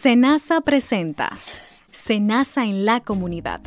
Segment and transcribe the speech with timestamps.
[0.00, 1.36] Senasa presenta
[1.90, 3.60] Senasa en la comunidad.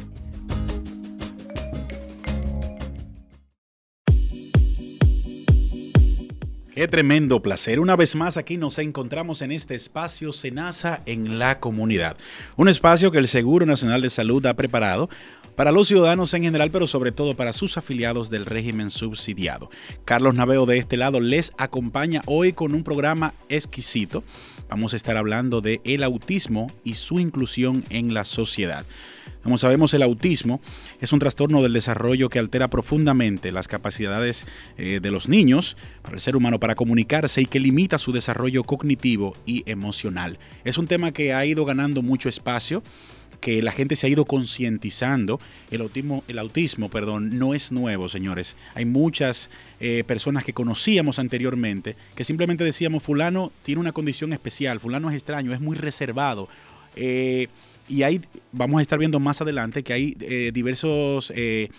[6.73, 7.81] Qué tremendo placer.
[7.81, 12.15] Una vez más aquí nos encontramos en este espacio Senasa en la comunidad.
[12.55, 15.09] Un espacio que el Seguro Nacional de Salud ha preparado
[15.57, 19.69] para los ciudadanos en general, pero sobre todo para sus afiliados del régimen subsidiado.
[20.05, 24.23] Carlos Naveo de este lado les acompaña hoy con un programa exquisito.
[24.71, 28.85] Vamos a estar hablando de el autismo y su inclusión en la sociedad.
[29.43, 30.61] Como sabemos, el autismo
[31.01, 34.45] es un trastorno del desarrollo que altera profundamente las capacidades
[34.77, 38.63] eh, de los niños para el ser humano para comunicarse y que limita su desarrollo
[38.63, 40.39] cognitivo y emocional.
[40.63, 42.81] Es un tema que ha ido ganando mucho espacio
[43.39, 45.39] que la gente se ha ido concientizando.
[45.71, 48.55] El autismo, el autismo perdón, no es nuevo, señores.
[48.75, 49.49] Hay muchas
[49.79, 55.15] eh, personas que conocíamos anteriormente que simplemente decíamos, fulano tiene una condición especial, fulano es
[55.15, 56.47] extraño, es muy reservado.
[56.95, 57.47] Eh,
[57.87, 61.69] y ahí vamos a estar viendo más adelante que hay eh, diversos, eh,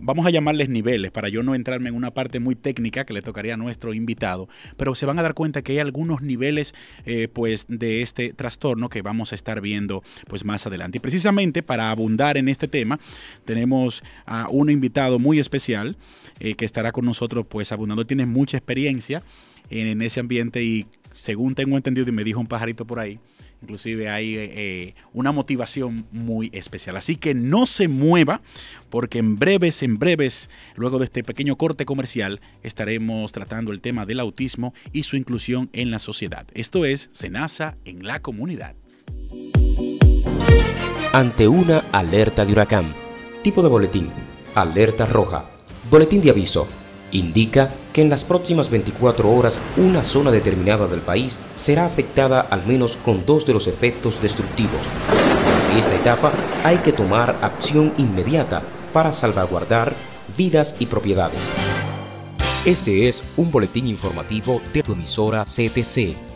[0.00, 3.22] vamos a llamarles niveles, para yo no entrarme en una parte muy técnica que le
[3.22, 6.74] tocaría a nuestro invitado, pero se van a dar cuenta que hay algunos niveles
[7.04, 10.98] eh, pues de este trastorno que vamos a estar viendo pues más adelante.
[10.98, 12.98] Y precisamente para abundar en este tema,
[13.44, 15.96] tenemos a un invitado muy especial
[16.38, 19.22] que estará con nosotros pues abundando, tiene mucha experiencia
[19.70, 23.18] en ese ambiente y según tengo entendido y me dijo un pajarito por ahí,
[23.62, 26.96] Inclusive hay eh, eh, una motivación muy especial.
[26.96, 28.40] Así que no se mueva
[28.90, 34.06] porque en breves, en breves, luego de este pequeño corte comercial, estaremos tratando el tema
[34.06, 36.46] del autismo y su inclusión en la sociedad.
[36.54, 38.76] Esto es Senasa en la comunidad.
[41.12, 42.94] Ante una alerta de huracán.
[43.42, 44.10] Tipo de boletín.
[44.54, 45.50] Alerta roja.
[45.90, 46.66] Boletín de aviso
[47.12, 52.66] indica que en las próximas 24 horas una zona determinada del país será afectada al
[52.66, 54.80] menos con dos de los efectos destructivos.
[55.72, 56.32] En esta etapa
[56.64, 58.62] hay que tomar acción inmediata
[58.92, 59.92] para salvaguardar
[60.36, 61.52] vidas y propiedades.
[62.64, 66.35] Este es un boletín informativo de tu emisora CTC.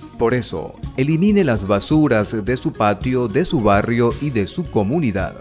[0.21, 5.33] Por eso, elimine las basuras de su patio, de su barrio y de su comunidad.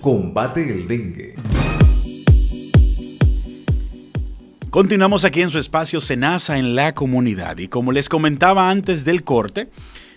[0.00, 1.36] Combate el dengue.
[4.70, 9.22] Continuamos aquí en su espacio Senasa en la comunidad y como les comentaba antes del
[9.22, 9.68] corte,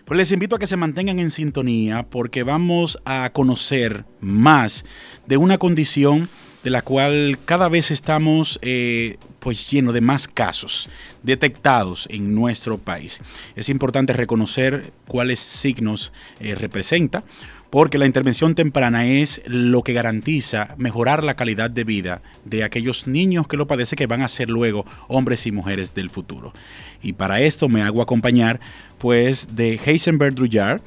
[0.05, 4.83] pues les invito a que se mantengan en sintonía porque vamos a conocer más
[5.27, 6.27] de una condición
[6.63, 10.89] de la cual cada vez estamos eh, pues lleno de más casos
[11.23, 13.19] detectados en nuestro país.
[13.55, 17.23] Es importante reconocer cuáles signos eh, representa
[17.69, 23.07] porque la intervención temprana es lo que garantiza mejorar la calidad de vida de aquellos
[23.07, 26.53] niños que lo padecen que van a ser luego hombres y mujeres del futuro.
[27.01, 28.59] Y para esto me hago acompañar
[28.97, 30.81] pues de Heisenberg Druyar,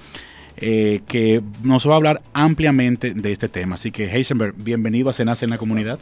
[0.56, 3.74] eh, que nos va a hablar ampliamente de este tema.
[3.74, 5.98] Así que, Heisenberg, bienvenido a Cenas en la comunidad.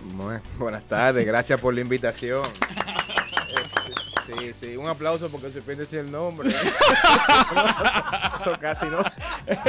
[0.59, 2.43] buenas tardes, gracias por la invitación.
[4.27, 6.51] Sí, sí, un aplauso porque se pierde el nombre.
[8.37, 9.03] eso casi no,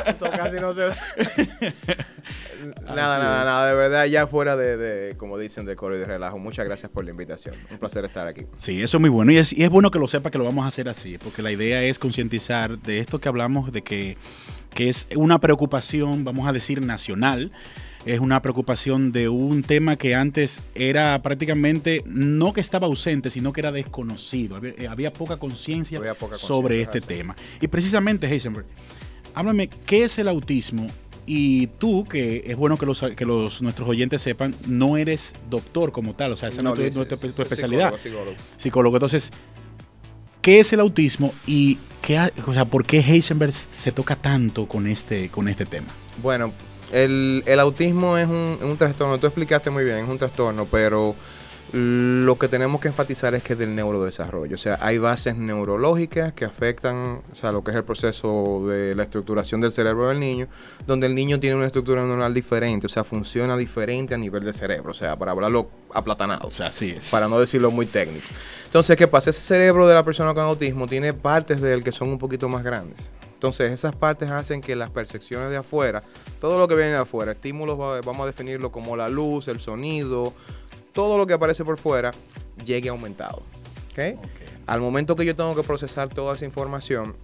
[0.06, 0.90] eso casi no se
[2.84, 6.38] Nada, nada, nada, de verdad, ya fuera de, como dicen, de coro y de relajo.
[6.38, 7.56] Muchas gracias por la invitación.
[7.72, 8.46] Un placer estar aquí.
[8.58, 9.32] Sí, eso es muy bueno.
[9.32, 11.42] Y es, y es bueno que lo sepa que lo vamos a hacer así, porque
[11.42, 14.18] la idea es concientizar de esto que hablamos, de que
[14.74, 17.52] que es una preocupación, vamos a decir, nacional.
[18.06, 23.54] Es una preocupación de un tema que antes era prácticamente, no que estaba ausente, sino
[23.54, 24.56] que era desconocido.
[24.56, 26.00] Había, eh, poca conciencia
[26.38, 27.36] sobre este tema.
[27.60, 28.66] Y precisamente, Heisenberg,
[29.36, 30.88] háblame, ¿qué es el autismo?
[31.28, 35.92] Y tú, que es bueno que los, que los nuestros oyentes sepan, no eres doctor
[35.92, 37.94] como tal, o sea, esa no, es tu, especialidad.
[37.96, 38.96] Psicólogo, psicólogo.
[38.98, 39.32] Entonces,
[40.42, 41.78] ¿qué es el autismo y
[42.46, 45.88] o sea, ¿por qué Heisenberg se toca tanto con este, con este tema?
[46.22, 46.52] Bueno,
[46.92, 51.16] El, el autismo es un, un trastorno, tú explicaste muy bien, es un trastorno, pero
[51.74, 54.56] lo que tenemos que enfatizar es que es del neurodesarrollo.
[54.56, 58.94] O sea, hay bases neurológicas que afectan, o sea, lo que es el proceso de
[58.96, 60.48] la estructuración del cerebro del niño,
[60.86, 64.52] donde el niño tiene una estructura neuronal diferente, o sea, funciona diferente a nivel de
[64.54, 66.48] cerebro, o sea, para hablarlo aplatanado.
[66.48, 67.10] O sea, así es.
[67.10, 68.28] Para no decirlo muy técnico.
[68.66, 69.30] Entonces, ¿qué pasa?
[69.30, 72.50] Ese cerebro de la persona con autismo tiene partes de él que son un poquito
[72.50, 73.12] más grandes.
[73.34, 76.04] Entonces, esas partes hacen que las percepciones de afuera,
[76.40, 79.60] todo lo que viene de afuera, estímulos, va- vamos a definirlo como la luz, el
[79.60, 80.34] sonido,
[80.94, 82.12] todo lo que aparece por fuera,
[82.66, 83.42] llegue aumentado.
[84.68, 87.16] Al momento que yo tengo que procesar toda esa información,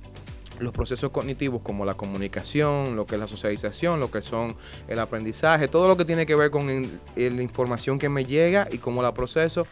[0.59, 4.55] los procesos cognitivos como la comunicación, lo que es la socialización, lo que son
[4.87, 8.67] el aprendizaje, todo lo que tiene que ver con el- la información que me llega
[8.71, 9.67] y cómo la proceso,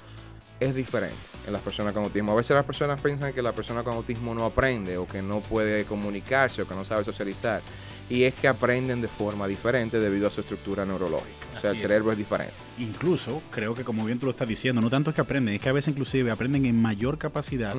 [0.60, 1.16] es diferente
[1.48, 2.32] en las personas con autismo.
[2.32, 5.42] A veces las personas piensan que la persona con autismo no aprende o que no
[5.42, 7.62] puede comunicarse o que no sabe socializar.
[8.10, 11.30] Y es que aprenden de forma diferente debido a su estructura neurológica.
[11.58, 11.82] O sea, el es.
[11.82, 12.54] cerebro es diferente.
[12.78, 15.62] Incluso, creo que como bien tú lo estás diciendo, no tanto es que aprenden, es
[15.62, 17.74] que a veces inclusive aprenden en mayor capacidad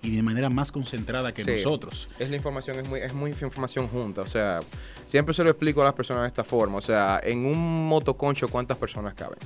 [0.00, 1.50] y de manera más concentrada que Sí.
[1.50, 2.08] nosotros.
[2.18, 4.22] Es la información, es muy, es muy información junta.
[4.22, 4.60] O sea,
[5.06, 6.78] siempre se lo explico a las personas de esta forma.
[6.78, 9.38] O sea, en un motoconcho, ¿cuántas personas caben?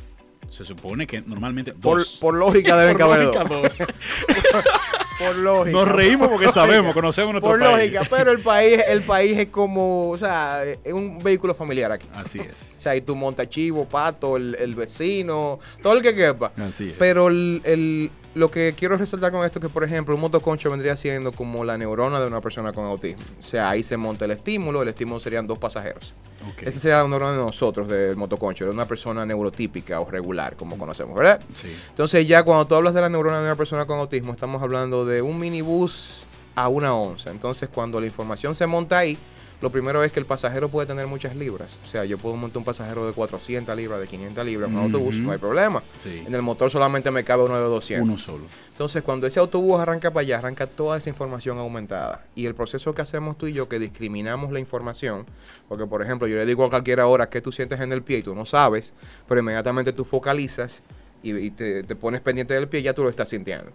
[0.50, 2.18] Se supone que normalmente Por, dos.
[2.20, 3.78] por lógica deben Por caber lógica, dos.
[3.78, 3.88] dos.
[5.26, 5.78] Por lógica.
[5.78, 6.94] Nos reímos porque Por sabemos, lógica.
[6.94, 7.92] conocemos nuestro Por país.
[7.92, 12.08] lógica, pero el país, el país es como, o sea, es un vehículo familiar aquí.
[12.14, 12.56] Así O es.
[12.56, 16.52] sea, y tú montas chivo, pato, el, el vecino, todo el que quepa.
[16.68, 16.94] Así es.
[16.98, 20.70] Pero el, el- lo que quiero resaltar con esto es que, por ejemplo, un motoconcho
[20.70, 23.22] vendría siendo como la neurona de una persona con autismo.
[23.38, 26.12] O sea, ahí se monta el estímulo, el estímulo serían dos pasajeros.
[26.52, 26.62] Ok.
[26.62, 30.78] Esa sería la neurona de nosotros, del motoconcho, de una persona neurotípica o regular, como
[30.78, 31.40] conocemos, ¿verdad?
[31.54, 31.68] Sí.
[31.90, 35.04] Entonces ya cuando tú hablas de la neurona de una persona con autismo, estamos hablando
[35.04, 36.24] de un minibús
[36.54, 37.30] a una onza.
[37.30, 39.18] Entonces cuando la información se monta ahí,
[39.62, 41.78] lo primero es que el pasajero puede tener muchas libras.
[41.84, 44.82] O sea, yo puedo montar un pasajero de 400 libras, de 500 libras en un
[44.82, 45.82] autobús, no hay problema.
[46.02, 46.24] Sí.
[46.26, 48.08] En el motor solamente me cabe uno de 200.
[48.08, 48.44] Uno solo.
[48.72, 52.24] Entonces, cuando ese autobús arranca para allá, arranca toda esa información aumentada.
[52.34, 55.24] Y el proceso que hacemos tú y yo, que discriminamos la información,
[55.68, 58.18] porque por ejemplo, yo le digo a cualquiera hora que tú sientes en el pie
[58.18, 58.92] y tú no sabes,
[59.28, 60.82] pero inmediatamente tú focalizas
[61.22, 63.70] y, y te, te pones pendiente del pie y ya tú lo estás sintiendo.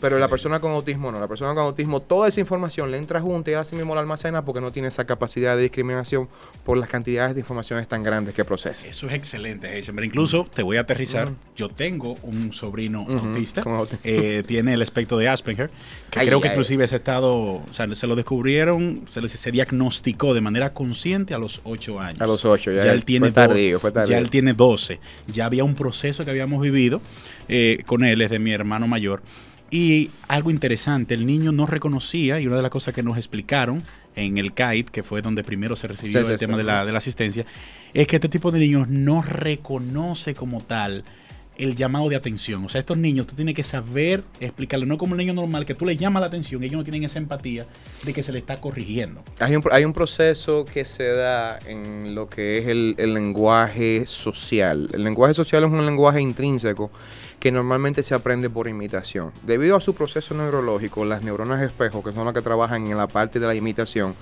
[0.00, 3.20] Pero la persona con autismo no, la persona con autismo, toda esa información le entra
[3.20, 6.28] junta y así mismo la almacena porque no tiene esa capacidad de discriminación
[6.64, 8.88] por las cantidades de informaciones tan grandes que procesa.
[8.88, 10.06] Eso es excelente, Heisenberg.
[10.06, 11.28] Incluso te voy a aterrizar.
[11.56, 13.62] Yo tengo un sobrino autista.
[14.02, 15.70] eh, tiene el espectro de Asperger.
[16.10, 16.54] Que Ay, creo que ay.
[16.54, 21.38] inclusive ese estado, o sea, se lo descubrieron, se, se diagnosticó de manera consciente a
[21.38, 22.20] los 8 años.
[22.20, 24.12] A los ocho, ya él fue tiene do- tardío, fue tardío.
[24.12, 24.98] Ya él tiene 12.
[25.28, 27.00] Ya había un proceso que habíamos vivido
[27.48, 29.22] eh, con él, es de mi hermano mayor.
[29.72, 33.82] Y algo interesante, el niño no reconocía, y una de las cosas que nos explicaron
[34.14, 36.58] en el CAIT, que fue donde primero se recibió Sí, sí, el tema sí.
[36.58, 37.46] de, la, de la asistencia,
[37.94, 41.04] es que este tipo de niños no reconoce como tal
[41.56, 42.66] el llamado de atención.
[42.66, 45.74] O sea, estos niños tú tienes que saber explicarle, no como un niño normal, que
[45.74, 47.64] tú le llamas la atención, ellos no tienen esa empatía
[48.02, 49.22] de que se le está corrigiendo.
[49.40, 54.04] Hay un, hay un proceso que se da en lo que es el, el lenguaje
[54.06, 54.90] social.
[54.92, 56.90] El lenguaje social es un lenguaje intrínseco
[57.42, 59.32] que normalmente se aprende por imitación.
[59.42, 63.08] Debido a su proceso neurológico, las neuronas espejo, que son las que trabajan en la
[63.08, 64.14] parte de la imitación,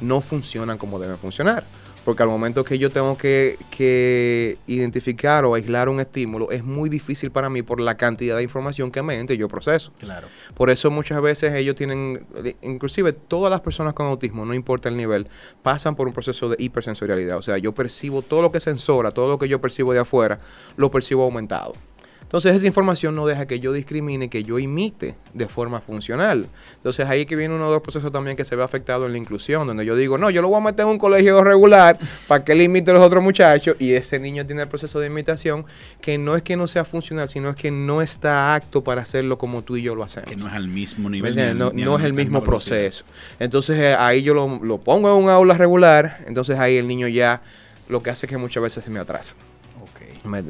[0.00, 1.64] no funcionan como deben funcionar.
[2.04, 6.88] Porque al momento que yo tengo que, que identificar o aislar un estímulo, es muy
[6.88, 9.92] difícil para mí por la cantidad de información que me entra y yo proceso.
[9.98, 10.28] Claro.
[10.54, 12.24] Por eso muchas veces ellos tienen,
[12.62, 15.26] inclusive todas las personas con autismo, no importa el nivel,
[15.64, 17.38] pasan por un proceso de hipersensorialidad.
[17.38, 20.38] O sea, yo percibo todo lo que sensora, todo lo que yo percibo de afuera,
[20.76, 21.72] lo percibo aumentado.
[22.28, 26.44] Entonces esa información no deja que yo discrimine, que yo imite de forma funcional.
[26.76, 29.18] Entonces ahí que viene uno de los procesos también que se ve afectado en la
[29.18, 32.44] inclusión, donde yo digo, no, yo lo voy a meter en un colegio regular para
[32.44, 35.64] que él imite a los otros muchachos y ese niño tiene el proceso de imitación
[36.02, 39.38] que no es que no sea funcional, sino es que no está apto para hacerlo
[39.38, 40.28] como tú y yo lo hacemos.
[40.28, 41.34] Que no es al mismo ¿Me nivel.
[41.34, 43.06] ni al- no ni es el mismo proceso.
[43.38, 47.08] Entonces eh, ahí yo lo, lo pongo en un aula regular, entonces ahí el niño
[47.08, 47.40] ya
[47.88, 49.34] lo que hace es que muchas veces se me atrasa.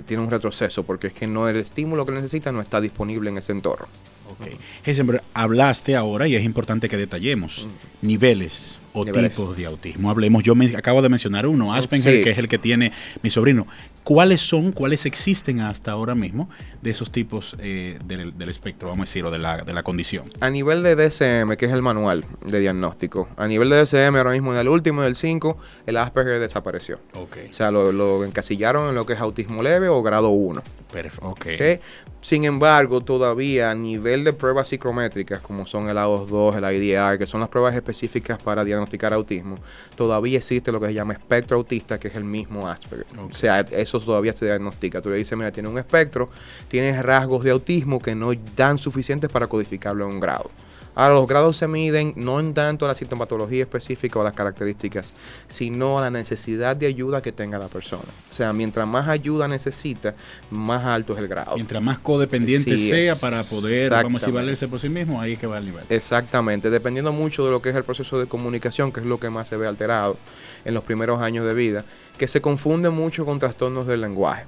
[0.07, 3.39] Tiene un retroceso porque es que no el estímulo que necesita no está disponible en
[3.39, 3.87] ese entorno.
[4.31, 4.47] Ok.
[4.85, 7.67] Heisenberg, hablaste ahora y es importante que detallemos
[8.03, 9.35] niveles o Niveles.
[9.37, 10.11] tipos de autismo.
[10.11, 12.25] Hablemos, yo me acabo de mencionar uno, Asperger, Sí.
[12.25, 13.67] que es el que tiene mi sobrino.
[14.09, 16.49] ¿Cuáles son, cuáles existen hasta ahora mismo
[16.81, 19.83] de esos tipos eh, del, del espectro, vamos a decir, o de la, de la
[19.83, 20.31] condición?
[20.41, 24.31] A nivel de DSM, que es el manual de diagnóstico, a nivel de DSM ahora
[24.31, 27.01] mismo en el último del 5, el Asperger desapareció.
[27.17, 27.37] Ok.
[27.51, 30.63] O sea, lo, lo encasillaron en lo que es autismo leve o grado 1.
[30.91, 31.29] Perfecto.
[31.29, 31.47] Ok.
[31.47, 31.81] ¿ok?
[32.21, 37.27] Sin embargo, todavía a nivel de pruebas psicométricas, como son el A22, el IDR, que
[37.27, 39.57] son las pruebas específicas para diagnosticar diagnosticar autismo,
[39.97, 43.07] todavía existe lo que se llama espectro autista, que es el mismo Asperger.
[43.19, 45.01] O sea, eso todavía se diagnostica.
[45.01, 46.31] Tú le dices, mira, tiene un espectro,
[46.69, 50.51] tiene rasgos de autismo que no dan suficientes para codificarlo en un grado.
[50.99, 55.15] Ahora, los grados se miden no en tanto a la sintomatología específica o las características,
[55.47, 58.03] sino a la necesidad de ayuda que tenga la persona.
[58.29, 60.15] O sea, mientras más ayuda necesita,
[60.51, 61.55] más alto es el grado.
[61.55, 65.35] Mientras más codependiente Sí, sea para poder, vamos a decir, valerse por sí mismo, ahí
[65.35, 65.85] es que va el nivel.
[65.89, 69.31] Exactamente, dependiendo mucho de lo que es el proceso de comunicación, que es lo que
[69.31, 70.17] más se ve alterado
[70.65, 71.85] en los primeros años de vida,
[72.19, 74.47] que se confunde mucho con trastornos del lenguaje.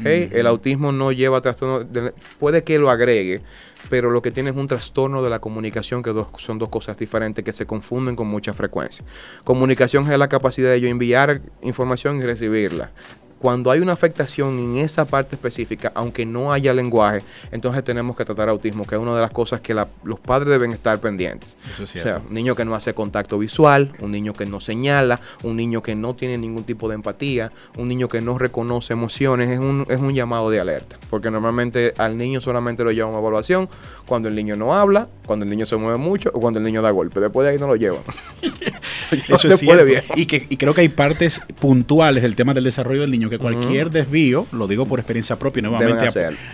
[0.00, 0.04] ¿ok?
[0.04, 3.40] El autismo no lleva trastornos, del- puede que lo agregue,
[3.88, 7.44] pero lo que tiene es un trastorno de la comunicación, que son dos cosas diferentes
[7.44, 9.04] que se confunden con mucha frecuencia.
[9.44, 12.90] Comunicación es la capacidad de yo enviar información y recibirla.
[13.38, 18.24] Cuando hay una afectación en esa parte específica, aunque no haya lenguaje, entonces tenemos que
[18.24, 21.56] tratar autismo, que es una de las cosas que la- los padres deben estar pendientes.
[21.74, 22.22] Eso es O sea, cierto.
[22.28, 25.94] un niño que no hace contacto visual, un niño que no señala, un niño que
[25.94, 30.00] no tiene ningún tipo de empatía, un niño que no reconoce emociones, es un, es
[30.00, 30.96] un llamado de alerta.
[31.10, 33.68] Porque normalmente al niño solamente lo llevan a evaluación
[34.06, 36.80] cuando el niño no habla, cuando el niño se mueve mucho o cuando el niño
[36.82, 37.20] da golpe.
[37.20, 38.00] Después de ahí no lo llevan.
[39.28, 39.86] Eso es cierto.
[40.16, 43.38] Y, que, y creo que hay partes puntuales del tema del desarrollo del niño que
[43.38, 46.08] cualquier desvío, lo digo por experiencia propia, nuevamente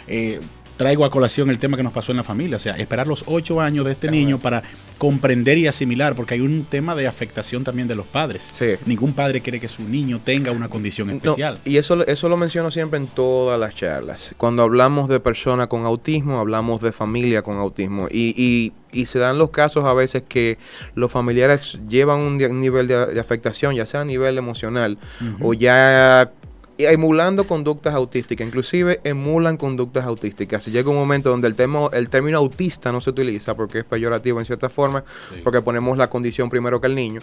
[0.07, 0.41] eh,
[0.77, 3.23] traigo a colación el tema que nos pasó en la familia, o sea, esperar los
[3.27, 4.63] ocho años de este niño para
[4.99, 8.43] comprender y asimilar, porque hay un tema de afectación también de los padres.
[8.51, 8.75] Sí.
[8.87, 11.59] Ningún padre quiere que su niño tenga una condición No, especial.
[11.65, 14.35] y eso, eso lo menciono siempre en todas las charlas.
[14.39, 18.09] Cuando hablamos de persona con autismo, hablamos de familia con autismo.
[18.11, 20.59] Y, y- y se dan los casos a veces que
[20.95, 24.99] los familiares llevan un, nivel de, de afectación, ya sea a nivel emocional
[25.41, 26.31] o ya
[26.79, 30.67] emulando conductas autísticas, inclusive emulan conductas autísticas.
[30.67, 34.41] Llega un momento donde el, temo- el término autista no se utiliza porque es peyorativo
[34.41, 35.05] en cierta forma,
[35.45, 37.21] porque ponemos la condición primero que el niño,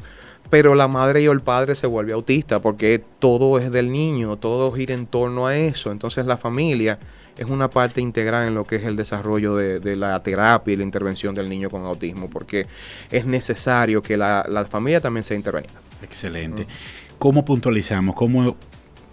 [0.49, 4.71] pero la madre y el padre se vuelve autista porque todo es del niño, todo
[4.71, 5.91] gira en torno a eso.
[5.91, 6.99] Entonces la familia
[7.37, 10.77] es una parte integral en lo que es el desarrollo de, de la terapia y
[10.77, 12.67] la intervención del niño con autismo, porque
[13.11, 15.73] es necesario que la, la familia también sea intervenida.
[16.03, 16.67] Excelente.
[17.17, 18.15] ¿Cómo puntualizamos?
[18.15, 18.57] ¿Cómo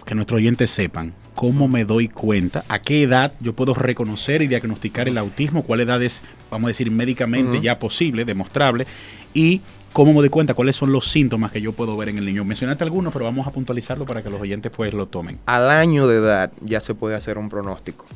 [0.06, 1.12] que nuestros oyentes sepan?
[1.34, 2.64] ¿Cómo me doy cuenta?
[2.68, 5.62] ¿A qué edad yo puedo reconocer y diagnosticar el autismo?
[5.64, 8.86] ¿Cuál edad es, vamos a decir, médicamente ya posible, demostrable?
[9.34, 9.60] Y
[9.92, 12.44] cómo me doy cuenta cuáles son los síntomas que yo puedo ver en el niño.
[12.44, 15.38] Mencionaste algunos, pero vamos a puntualizarlo para que los oyentes pues lo tomen.
[15.44, 18.06] Al año de edad ya se puede hacer un pronóstico.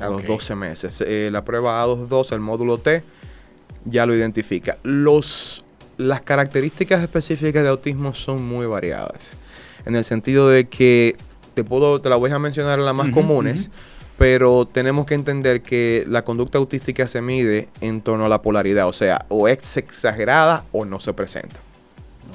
[0.00, 0.26] A los Ok.
[0.26, 1.04] 12 meses.
[1.06, 3.04] Eh, la prueba A22, el módulo T,
[3.84, 4.78] ya lo identifica.
[4.82, 5.62] Los,
[5.96, 9.36] las características específicas de autismo son muy variadas.
[9.86, 11.16] En el sentido de que
[11.54, 13.70] te puedo, te la voy a mencionar las más comunes,
[14.18, 18.88] pero tenemos que entender que la conducta autística se mide en torno a la polaridad.
[18.88, 21.56] O sea, o es exagerada o no se presenta.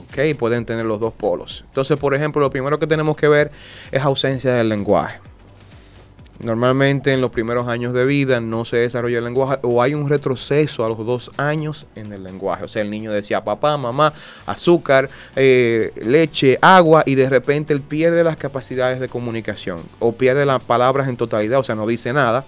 [0.10, 0.38] ¿ok?
[0.38, 1.64] Pueden tener los dos polos.
[1.68, 3.52] Entonces, por ejemplo, lo primero que tenemos que ver
[3.92, 5.20] es ausencia del lenguaje.
[6.44, 10.10] Normalmente en los primeros años de vida no se desarrolla el lenguaje o hay un
[10.10, 12.64] retroceso a los dos años en el lenguaje.
[12.64, 14.14] O sea, el niño decía papá, mamá,
[14.46, 20.46] azúcar, eh, leche, agua y de repente él pierde las capacidades de comunicación o pierde
[20.46, 22.44] las palabras en totalidad, o sea, no dice nada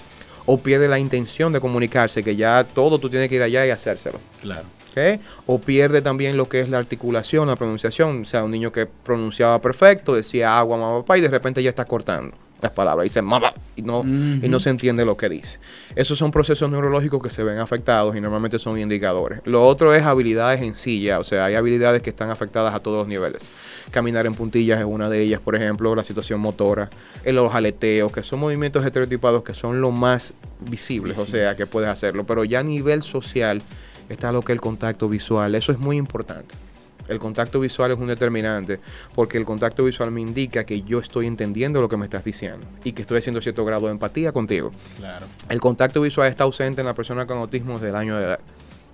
[0.46, 3.70] o pierde la intención de comunicarse, que ya todo tú tienes que ir allá y
[3.70, 4.20] hacérselo.
[4.42, 4.64] Claro.
[5.46, 8.22] O pierde también lo que es la articulación, la pronunciación.
[8.22, 11.70] O sea, un niño que pronunciaba perfecto, decía agua, mamá, papá, y de repente ya
[11.70, 13.04] está cortando las palabras.
[13.04, 15.60] Dice mamá, y no, y no se entiende lo que dice.
[15.96, 19.42] Esos son procesos neurológicos que se ven afectados y normalmente son indicadores.
[19.46, 21.20] Lo otro es habilidades en sí ya.
[21.20, 23.42] O sea, hay habilidades que están afectadas a todos los niveles.
[23.92, 26.90] Caminar en puntillas es una de ellas, por ejemplo, la situación motora,
[27.24, 31.66] el los aleteos, que son movimientos estereotipados que son lo más visibles, o sea, que
[31.66, 32.26] puedes hacerlo.
[32.26, 33.62] Pero ya a nivel social
[34.10, 35.54] está lo que es el contacto visual.
[35.56, 36.56] Eso es muy importante.
[37.08, 38.80] El contacto visual es un determinante
[39.16, 42.66] porque el contacto visual me indica que yo estoy entendiendo lo que me estás diciendo
[42.84, 44.72] y que estoy haciendo cierto grado de empatía contigo.
[44.98, 45.26] Claro.
[45.50, 48.40] El contacto visual está ausente en la persona con autismo desde el año de edad.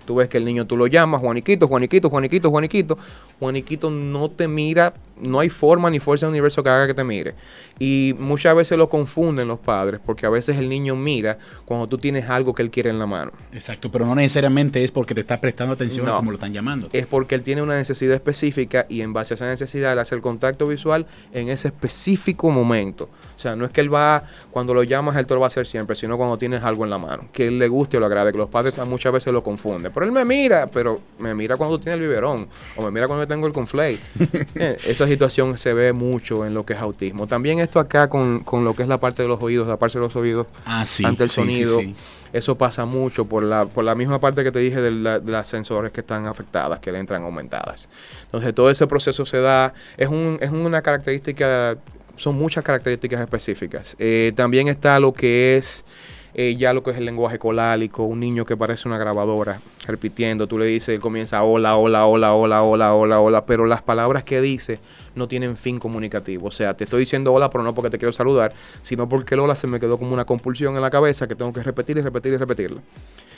[0.05, 2.97] Tú ves que el niño tú lo llamas, Juaniquito, Juaniquito, Juaniquito, Juaniquito.
[3.39, 6.93] Juaniquito no te mira, no hay forma ni fuerza en el universo que haga que
[6.93, 7.35] te mire.
[7.79, 11.97] Y muchas veces lo confunden los padres porque a veces el niño mira cuando tú
[11.97, 13.31] tienes algo que él quiere en la mano.
[13.53, 16.89] Exacto, pero no necesariamente es porque te está prestando atención a como lo están llamando.
[16.91, 20.15] es porque él tiene una necesidad específica y en base a esa necesidad él hace
[20.15, 23.05] el contacto visual en ese específico momento.
[23.35, 25.47] O sea, no es que él va, cuando lo llamas, él te lo va a
[25.47, 28.05] hacer siempre, sino cuando tienes algo en la mano, que él le guste o le
[28.07, 29.91] agrade, que los padres muchas veces lo confunden.
[29.93, 33.23] Pero él me mira, pero me mira cuando tiene el biberón, o me mira cuando
[33.23, 33.99] yo tengo el conflate.
[34.55, 37.27] Eh, Esas situación se ve mucho en lo que es autismo.
[37.27, 39.97] También esto acá con, con lo que es la parte de los oídos, la parte
[39.99, 41.03] de los oídos Ah, sí.
[41.05, 41.79] ante el sí, sonido.
[41.79, 41.95] sí.
[42.31, 45.31] Eso pasa mucho por la, por la misma parte que te dije de, la- de
[45.31, 47.89] las sensores que están afectadas, que le entran aumentadas.
[48.25, 51.75] Entonces todo ese proceso se da, es, un, es una característica,
[52.17, 53.95] son muchas características específicas.
[53.97, 55.83] Eh, también está lo que es
[56.41, 60.47] eh, ya lo que es el lenguaje colálico, un niño que parece una grabadora, repitiendo,
[60.47, 64.23] tú le dices, él comienza hola, hola, hola, hola, hola, hola, hola, pero las palabras
[64.23, 64.79] que dice
[65.15, 66.47] no tienen fin comunicativo.
[66.47, 68.53] O sea, te estoy diciendo hola, pero no porque te quiero saludar,
[68.83, 71.51] sino porque el hola se me quedó como una compulsión en la cabeza que tengo
[71.51, 72.79] que repetir y repetir y repetirla.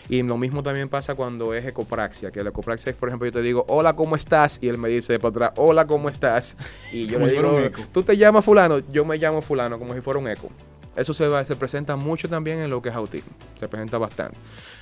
[0.08, 3.32] Y lo mismo también pasa cuando es ecopraxia, que la ecopraxia es, por ejemplo, yo
[3.32, 4.60] te digo, hola, ¿cómo estás?
[4.62, 6.56] Y él me dice para atrás, hola, ¿cómo estás?
[6.94, 10.02] Y yo Como le digo, tú te llamas fulano, yo me llamo fulano, como si
[10.02, 10.52] fuera un eco.
[10.96, 14.38] Eso se, va- se presenta mucho también en lo que es autismo, se presenta bastante.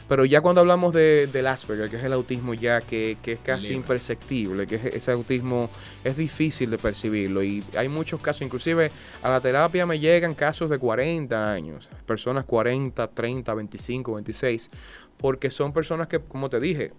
[0.08, 3.40] Pero ya cuando hablamos de, del Asperger, que es el autismo ya que, que es
[3.44, 3.76] casi Leve.
[3.76, 5.70] imperceptible, que es- ese autismo
[6.04, 8.90] es difícil de percibirlo y hay muchos casos, inclusive
[9.22, 14.72] a la terapia me llegan casos de 40 años, personas 40, 30, 25, 26,
[15.18, 16.92] porque son personas que, como te dije,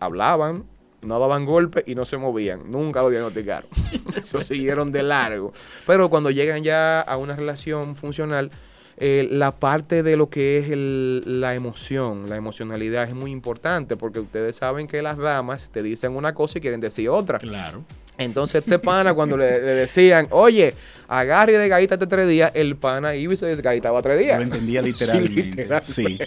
[0.00, 0.64] hablaban,
[1.04, 2.70] no daban golpes y no se movían.
[2.70, 3.68] Nunca lo diagnosticaron.
[4.16, 5.52] Eso siguieron de largo.
[5.86, 8.50] Pero cuando llegan ya a una relación funcional,
[8.96, 13.96] eh, la parte de lo que es el- la emoción, la emocionalidad es muy importante
[13.96, 17.38] porque ustedes saben que las damas te dicen una cosa y quieren decir otra.
[17.38, 17.84] Claro.
[18.16, 20.72] Entonces este pana cuando le, le decían, oye,
[21.08, 24.38] agarre y desgaítate tres días, el pana iba y se desgaitaba tres días.
[24.38, 25.42] Lo entendía Sí, literalmente.
[25.42, 25.92] literalmente.
[25.92, 26.18] Sí.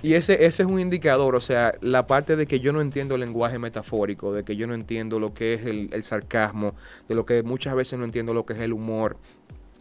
[0.00, 3.16] Y ese, ese es un indicador, o sea, la parte de que yo no entiendo
[3.16, 6.76] el lenguaje metafórico, de que yo no entiendo lo que es el, el sarcasmo,
[7.08, 9.16] de lo que muchas veces no entiendo lo que es el humor.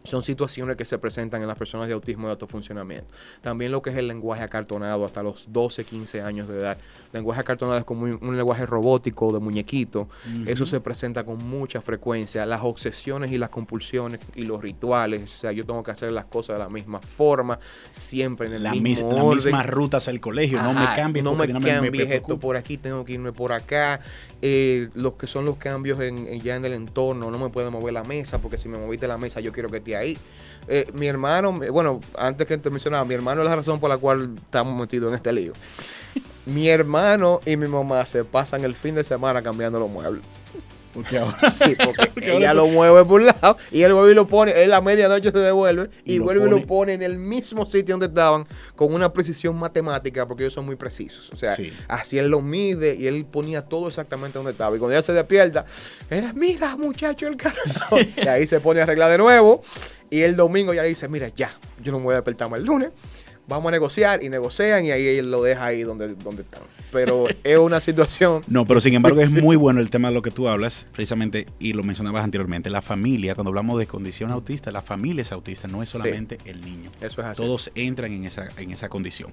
[0.07, 3.13] Son situaciones que se presentan en las personas de autismo de alto funcionamiento.
[3.41, 6.77] También lo que es el lenguaje acartonado hasta los 12, 15 años de edad.
[7.11, 10.07] El lenguaje acartonado es como un, un lenguaje robótico de muñequito.
[10.45, 12.45] Eso se presenta con mucha frecuencia.
[12.45, 15.23] Las obsesiones y las compulsiones y los rituales.
[15.35, 17.59] O sea, yo tengo que hacer las cosas de la misma forma,
[17.91, 19.35] siempre en el La, mismo mis- orden.
[19.45, 20.61] misma ruta hacia el colegio.
[20.61, 21.23] no me Ajá, cambies.
[21.23, 23.99] no me cambies esto por aquí, tengo que irme por acá.
[24.41, 27.93] Eh, los que son los cambios en, ya en el entorno, no me puedo mover
[27.93, 30.17] la mesa porque si me moviste la mesa yo quiero que esté ahí.
[30.67, 33.97] Eh, mi hermano, bueno, antes que te mencionaba, mi hermano es la razón por la
[33.97, 35.53] cual estamos metidos en este lío.
[36.45, 40.23] Mi hermano y mi mamá se pasan el fin de semana cambiando los muebles.
[40.97, 44.13] Porque ahora- Sí, porque Porque ahora ella lo mueve por un lado y él vuelve
[44.13, 47.19] y lo pone, él a medianoche se devuelve y, vuelve y lo pone en el
[47.19, 51.29] mismo sitio donde estaban con una precisión matemática porque ellos son muy precisos.
[51.31, 51.71] O sea, Sí.
[51.87, 54.75] así él lo mide y él ponía todo exactamente donde estaba.
[54.75, 55.65] Y cuando ella se despierta,
[56.09, 57.97] eh, mira muchacho el carajo.
[58.17, 59.61] y ahí se pone a arreglar de nuevo
[60.09, 61.51] y el domingo ya le dice, mira ya,
[61.83, 62.89] yo no me voy a despertar más el lunes.
[63.47, 66.63] Vamos a negociar y negocian y ahí él lo deja ahí donde, donde están.
[66.91, 70.21] Pero es una situación No, pero sin embargo es muy bueno el tema de lo
[70.21, 74.71] que tú hablas, precisamente, y lo mencionabas anteriormente, la familia, cuando hablamos de condición autista,
[74.71, 76.89] la familia es autista, no es solamente el niño.
[76.99, 77.41] Eso es así.
[77.41, 79.31] Todos entran en esa, en esa condición.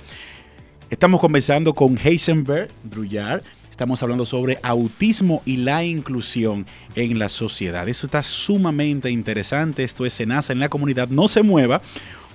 [0.90, 3.42] Estamos conversando con Heisenberg Brullar.
[3.70, 7.88] Estamos hablando sobre autismo y la inclusión en la sociedad.
[7.88, 9.83] Eso está sumamente interesante.
[9.83, 11.09] Esto es Senasa en la comunidad.
[11.09, 11.83] No se mueva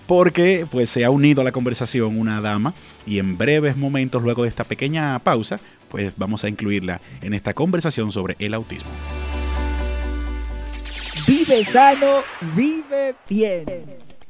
[0.10, 2.74] porque pues se ha unido a la conversación una dama
[3.06, 7.54] y en breves momentos luego de esta pequeña pausa pues vamos a incluirla en esta
[7.54, 8.90] conversación sobre el autismo.
[11.28, 12.22] Vive sano,
[12.56, 13.68] vive bien.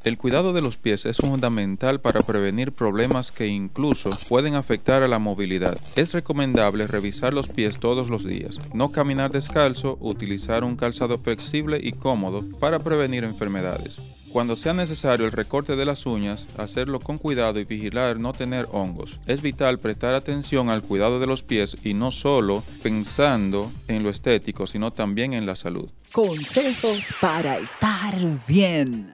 [0.04, 5.08] El cuidado de los pies es fundamental para prevenir problemas que incluso pueden afectar a
[5.08, 5.80] la movilidad.
[5.96, 11.80] Es recomendable revisar los pies todos los días, no caminar descalzo, utilizar un calzado flexible
[11.82, 13.98] y cómodo para prevenir enfermedades.
[14.32, 18.68] Cuando sea necesario el recorte de las uñas, hacerlo con cuidado y vigilar no tener
[18.72, 19.20] hongos.
[19.26, 24.10] Es vital prestar atención al cuidado de los pies y no solo pensando en lo
[24.12, 25.90] estético, sino también en la salud.
[26.12, 28.16] Consejos para estar
[28.48, 29.12] bien.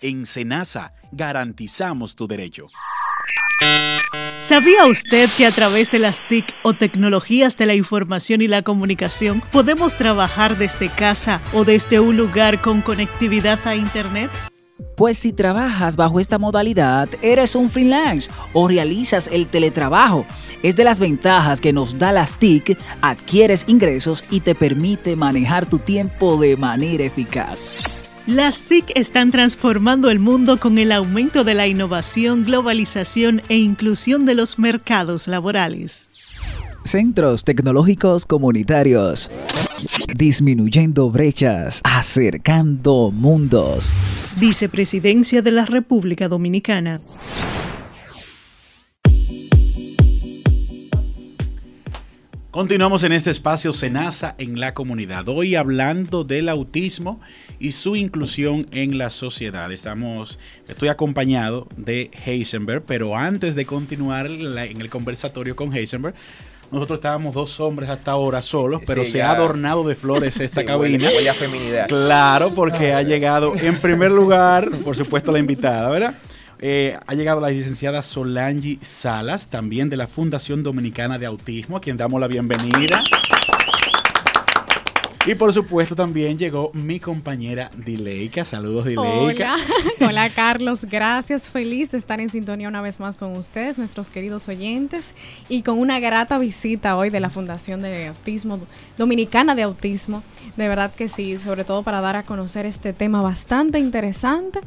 [0.02, 2.66] En Senasa, garantizamos tu derecho.
[4.38, 8.62] ¿Sabía usted que a través de las TIC o tecnologías de la información y la
[8.62, 14.30] comunicación podemos trabajar desde casa o desde un lugar con conectividad a Internet?
[14.98, 20.26] Pues si trabajas bajo esta modalidad, eres un freelance o realizas el teletrabajo.
[20.64, 25.66] Es de las ventajas que nos da las TIC, adquieres ingresos y te permite manejar
[25.66, 28.10] tu tiempo de manera eficaz.
[28.26, 34.24] Las TIC están transformando el mundo con el aumento de la innovación, globalización e inclusión
[34.24, 36.07] de los mercados laborales.
[36.84, 39.30] Centros tecnológicos comunitarios.
[40.14, 43.92] Disminuyendo brechas, acercando mundos.
[44.38, 47.00] Vicepresidencia de la República Dominicana.
[52.50, 55.28] Continuamos en este espacio Senasa en la comunidad.
[55.28, 57.20] Hoy hablando del autismo
[57.60, 59.70] y su inclusión en la sociedad.
[59.70, 66.16] Estamos, estoy acompañado de Heisenberg, pero antes de continuar en el conversatorio con Heisenberg,
[66.70, 69.30] nosotros estábamos dos hombres hasta ahora solos, pero Sí, se ya.
[69.30, 71.08] ha adornado de flores esta Sí, cabina.
[71.08, 71.88] huele- huele a feminidad.
[71.88, 76.14] Claro, porque ha llegado en primer lugar, por supuesto, la invitada, ¿verdad?
[76.60, 81.80] Eh, ha llegado la licenciada Solange Salas, también de la Fundación Dominicana de Autismo, a
[81.80, 83.00] quien damos la bienvenida.
[85.28, 88.46] Y por supuesto también llegó mi compañera Dileika.
[88.46, 89.56] Saludos Dileika.
[89.56, 89.56] Hola,
[90.08, 94.48] hola Carlos, gracias, feliz de estar en sintonía una vez más con ustedes, nuestros queridos
[94.48, 95.12] oyentes,
[95.50, 98.58] y con una grata visita hoy de la Fundación de Autismo
[98.96, 100.22] Dominicana de Autismo.
[100.56, 104.60] De verdad que sí, sobre todo para dar a conocer este tema bastante interesante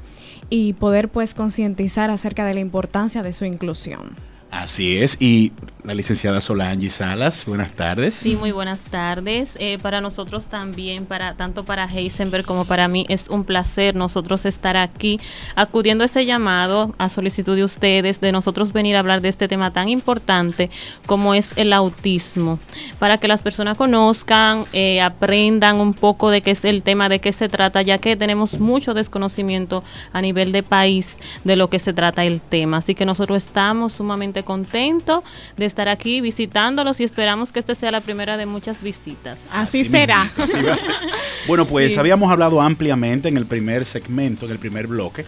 [0.51, 4.15] y poder pues concientizar acerca de la importancia de su inclusión.
[4.51, 5.15] Así es.
[5.21, 8.13] Y la licenciada Solange Salas, buenas tardes.
[8.13, 9.51] Sí, muy buenas tardes.
[9.57, 14.45] Eh, para nosotros también, para tanto para Heisenberg como para mí, es un placer nosotros
[14.45, 15.19] estar aquí
[15.55, 19.47] acudiendo a ese llamado, a solicitud de ustedes, de nosotros venir a hablar de este
[19.47, 20.69] tema tan importante
[21.07, 22.59] como es el autismo,
[22.99, 27.19] para que las personas conozcan, eh, aprendan un poco de qué es el tema, de
[27.19, 29.83] qué se trata, ya que tenemos mucho desconocimiento
[30.13, 32.77] a nivel de país de lo que se trata el tema.
[32.77, 35.23] Así que nosotros estamos sumamente contentos
[35.57, 39.37] de estar aquí visitándolos y esperamos que esta sea la primera de muchas visitas.
[39.51, 40.23] Así, será.
[40.25, 40.95] mismito, así va a ser.
[41.47, 41.99] Bueno, pues Sí.
[41.99, 45.25] habíamos hablado ampliamente en el primer segmento, en el primer bloque,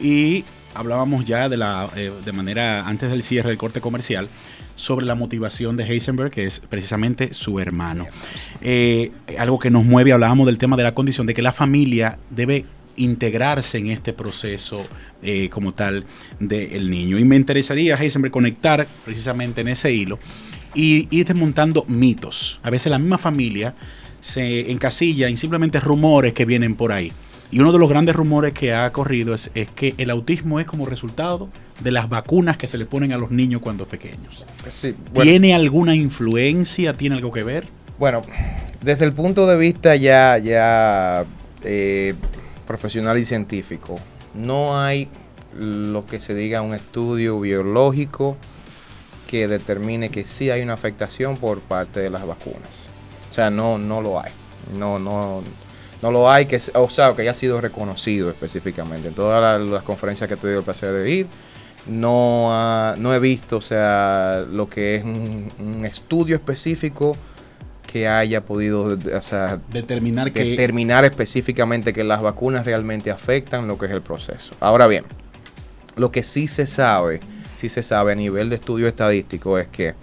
[0.00, 4.28] y hablábamos ya de la eh, de manera antes del cierre del corte comercial
[4.74, 8.06] sobre la motivación de Heisenberg, que es precisamente su hermano.
[8.62, 12.18] Eh, algo que nos mueve, hablábamos del tema de la condición de que la familia
[12.30, 12.64] debe
[12.96, 14.84] integrarse en este proceso
[15.22, 16.04] eh, como tal
[16.38, 17.18] del niño.
[17.18, 20.18] Y me interesaría, Heisenberg, conectar precisamente en ese hilo
[20.74, 22.60] y ir desmontando mitos.
[22.62, 23.74] A veces la misma familia
[24.20, 27.12] se encasilla en simplemente rumores que vienen por ahí.
[27.50, 30.64] Y uno de los grandes rumores que ha corrido es, es que el autismo es
[30.64, 31.50] como resultado
[31.80, 34.44] de las vacunas que se le ponen a los niños cuando pequeños.
[34.70, 35.30] Sí, bueno.
[35.30, 36.94] ¿Tiene alguna influencia?
[36.94, 37.66] ¿Tiene algo que ver?
[37.98, 38.22] Bueno,
[38.82, 41.24] desde el punto de vista ya, ya
[41.62, 42.14] eh,
[42.72, 43.98] profesional y científico,
[44.32, 45.06] no hay
[45.54, 48.38] lo que se diga un estudio biológico
[49.26, 52.88] que determine que sí hay una afectación por parte de las vacunas.
[53.30, 54.32] O sea, no, no lo hay.
[54.74, 55.42] No, no,
[56.00, 59.08] no lo hay, que, o sea, que haya sido reconocido específicamente.
[59.08, 61.26] En todas las, conferencias que he tenido el placer de ir,
[61.88, 67.18] no, no he visto, o sea, lo que es un estudio específico
[67.92, 68.84] que haya podido
[69.16, 74.00] o sea, Determinar que- determinar específicamente que las vacunas realmente afectan lo que es el
[74.00, 74.54] proceso.
[74.60, 75.04] Ahora bien,
[75.96, 77.20] lo que sí se sabe,
[77.58, 79.94] sí se sabe a nivel de estudio estadístico es que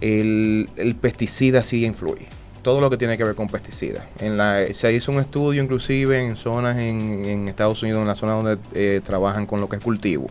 [0.00, 2.26] el, el pesticida sí influye.
[2.62, 4.04] Todo lo que tiene que ver con pesticidas.
[4.18, 8.16] En la, se hizo un estudio inclusive en zonas en, en Estados Unidos, en la
[8.16, 10.26] zona donde eh, trabajan con lo que es cultivo.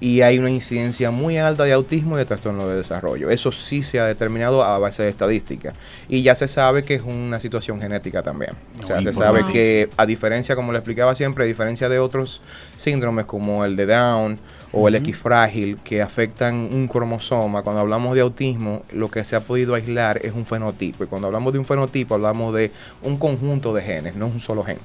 [0.00, 3.28] Y hay una incidencia muy alta de autismo y de trastorno de desarrollo.
[3.28, 5.74] Eso sí se ha determinado a base de estadística.
[6.08, 8.52] Y ya se sabe que es una situación genética también.
[8.82, 12.40] O sea, se sabe que a diferencia, como le explicaba siempre, a diferencia de otros
[12.78, 14.38] síndromes como el de Down
[14.72, 14.94] o el.
[14.94, 19.74] X frágil que afectan un cromosoma, cuando hablamos de autismo, lo que se ha podido
[19.74, 21.04] aislar es un fenotipo.
[21.04, 22.70] Y cuando hablamos de un fenotipo, hablamos de
[23.02, 24.78] un conjunto de genes, no es un solo gen.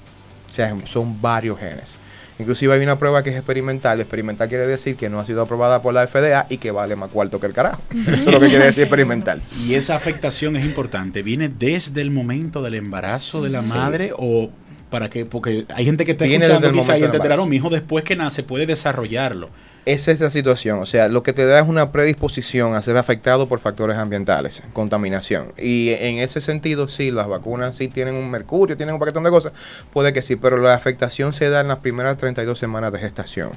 [0.50, 1.98] O sea, son varios genes.
[2.38, 4.00] Inclusive hay una prueba que es experimental.
[4.02, 7.10] Experimental quiere decir que no ha sido aprobada por la FDA y que vale más
[7.10, 7.82] cuarto que el carajo.
[7.92, 9.42] Eso es lo que quiere decir experimental.
[9.66, 11.24] Y esa afectación es importante.
[11.24, 13.70] ¿Viene desde el momento del embarazo de la Sí.
[13.70, 14.50] madre o
[14.90, 15.26] para qué?
[15.26, 17.42] Porque hay gente que está Viene escuchando quizá y entenderá, embarazo.
[17.44, 19.50] "No, mi hijo después que nace puede desarrollarlo.
[19.86, 20.80] Esa es la situación.
[20.80, 24.64] O sea, lo que te da es una predisposición a ser afectado por factores ambientales,
[24.74, 25.54] contaminación.
[25.58, 29.30] Y en ese sentido, sí, las vacunas sí tienen un mercurio, tienen un paquetón de
[29.30, 29.54] cosas.
[29.94, 33.52] Puede que sí, pero la afectación se da en las primeras 32 semanas de gestación.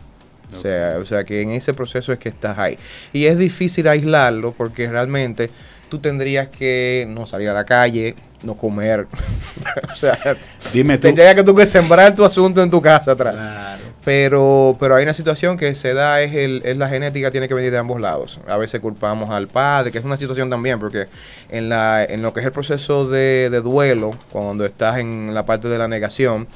[0.52, 2.78] O sea, o sea, que en ese proceso es que estás ahí.
[3.12, 5.50] Y es difícil aislarlo porque realmente
[5.88, 9.06] tú tendrías que no salir a la calle, no comer.
[9.92, 10.18] o sea,
[10.72, 11.02] Dime tú.
[11.02, 13.48] tendrías que tú que sembrar tu asunto en tu casa atrás.
[14.04, 17.52] Pero, pero hay una situación que se da, es, el, es la genética, tiene que
[17.54, 18.40] venir de ambos lados.
[18.48, 21.08] A veces culpamos al padre, que es una situación también, porque
[21.50, 25.44] en, la, en lo que es el proceso de, de duelo, cuando estás en la
[25.44, 26.48] parte de la negación,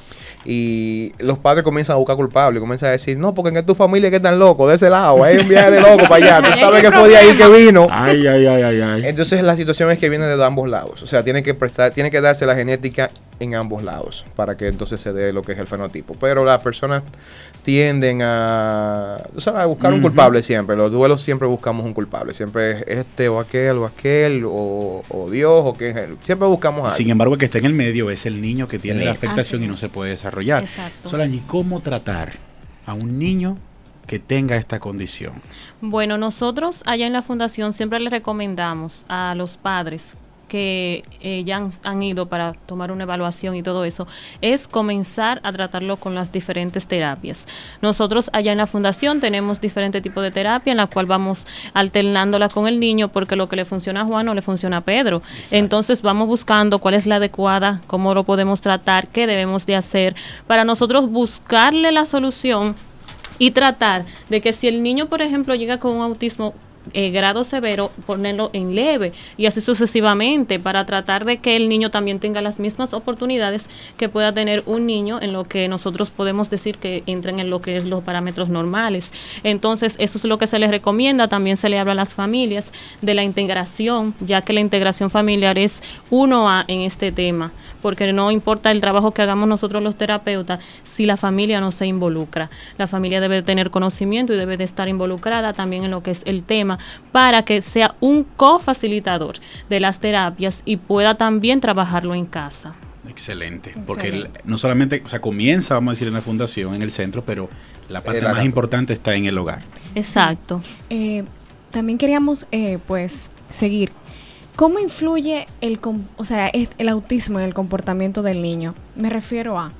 [0.44, 4.10] y los padres comienzan a buscar culpables, comienzan a decir, no, porque en tu familia
[4.10, 6.82] que están locos, de ese lado, hay un viaje de loco para allá, tú sabes
[6.82, 7.86] que fue de ahí que vino.
[7.90, 9.02] Ay, ay, ay, ay, ay.
[9.06, 12.10] Entonces la situación es que viene de ambos lados, o sea, tiene que prestar, tiene
[12.10, 13.10] que darse la genética
[13.42, 16.14] en ambos lados para que entonces se dé lo que es el fenotipo.
[16.20, 17.02] Pero las personas
[17.62, 20.76] tienden a, sabes, a buscar un culpable siempre.
[20.76, 22.34] Los duelos siempre buscamos un culpable.
[22.34, 26.90] Siempre es este o aquel o aquel o, o Dios o que siempre buscamos a
[26.90, 29.04] Sin embargo, el que está en el medio es el niño que tiene Sí.
[29.06, 30.64] la afectación y no se puede desarrollar.
[30.64, 31.08] Exacto.
[31.08, 32.32] Solange, ¿cómo tratar
[32.86, 33.56] a un niño
[34.06, 35.40] que tenga esta condición?
[35.80, 40.14] Bueno, nosotros allá en la fundación siempre le recomendamos a los padres
[40.52, 44.06] que eh, ya han, han ido para tomar una evaluación y todo eso,
[44.42, 47.46] es comenzar a tratarlo con las diferentes terapias.
[47.80, 52.50] Nosotros allá en la fundación tenemos diferentes tipos de terapia en la cual vamos alternándola
[52.50, 55.22] con el niño porque lo que le funciona a Juan no le funciona a Pedro.
[55.52, 60.14] Entonces vamos buscando cuál es la adecuada, cómo lo podemos tratar, qué debemos de hacer
[60.46, 62.76] para nosotros buscarle la solución
[63.38, 66.52] y tratar de que si el niño, por ejemplo, llega con un autismo
[66.92, 71.90] eh, grado severo, ponerlo en leve y así sucesivamente para tratar de que el niño
[71.90, 73.64] también tenga las mismas oportunidades
[73.96, 77.60] que pueda tener un niño en lo que nosotros podemos decir que entren en lo
[77.60, 79.10] que es los parámetros normales.
[79.42, 81.28] Entonces, eso es lo que se les recomienda.
[81.28, 85.58] También se le habla a las familias de la integración, ya que la integración familiar
[85.58, 85.74] es
[86.10, 90.60] uno a en este tema porque no importa el trabajo que hagamos nosotros los terapeutas
[90.84, 92.48] si la familia no se involucra.
[92.78, 96.12] La familia debe de tener conocimiento y debe de estar involucrada también en lo que
[96.12, 96.78] es el tema
[97.12, 99.36] para que sea un cofacilitador
[99.68, 102.74] de las terapias y pueda también trabajarlo en casa.
[103.08, 103.74] Excelente.
[103.86, 106.90] Porque el- no solamente, o sea, comienza, vamos a decir, en la fundación, en el
[106.92, 107.48] centro, pero
[107.88, 109.62] la parte El más importante está en el hogar.
[109.94, 110.62] Exacto.
[110.88, 111.24] Eh,
[111.70, 113.92] también queríamos, eh, pues, seguir.
[114.56, 115.80] ¿Cómo influye el,
[116.16, 118.74] o sea, el autismo en el comportamiento del niño?
[118.96, 119.72] Me refiero a,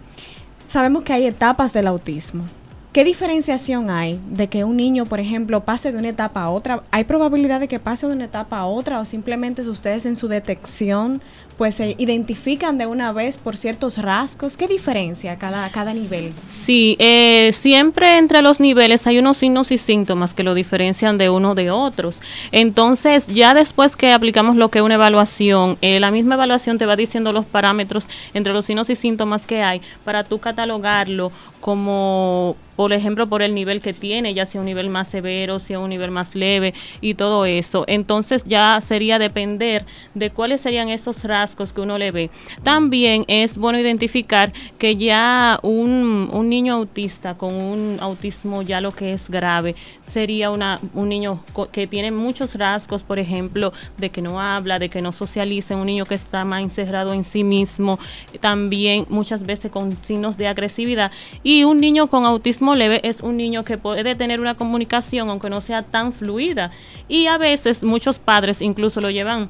[0.66, 2.44] sabemos que hay etapas del autismo.
[2.92, 6.82] ¿Qué diferenciación hay de que un niño, por ejemplo, pase de una etapa a otra?
[6.90, 10.14] ¿Hay probabilidad de que pase de una etapa a otra o simplemente si ustedes en
[10.14, 11.22] su detección
[11.56, 14.58] pues se identifican de una vez por ciertos rasgos?
[14.58, 16.34] ¿Qué diferencia cada, cada nivel?
[16.66, 21.30] Sí, eh, siempre entre los niveles hay unos signos y síntomas que lo diferencian de
[21.30, 22.20] uno de otros.
[22.50, 26.84] Entonces, ya después que aplicamos lo que es una evaluación, eh, la misma evaluación te
[26.84, 32.56] va diciendo los parámetros entre los signos y síntomas que hay para tú catalogarlo como,
[32.82, 35.90] por ejemplo, por el nivel que tiene, ya sea un nivel más severo, sea un
[35.90, 37.84] nivel más leve y todo eso.
[37.86, 42.30] Entonces, ya sería depender de cuáles serían esos rasgos que uno le ve.
[42.64, 48.90] También es bueno identificar que ya un, un niño autista con un autismo ya lo
[48.90, 49.76] que es grave
[50.12, 54.90] sería una, un niño que tiene muchos rasgos, por ejemplo, de que no habla, de
[54.90, 57.98] que no socializa, un niño que está más encerrado en sí mismo,
[58.40, 61.10] también muchas veces con signos de agresividad.
[61.42, 65.48] Y un niño con autismo leve es un niño que puede tener una comunicación, aunque
[65.48, 66.70] no sea tan fluida.
[67.08, 69.48] Y a veces muchos padres incluso lo llevan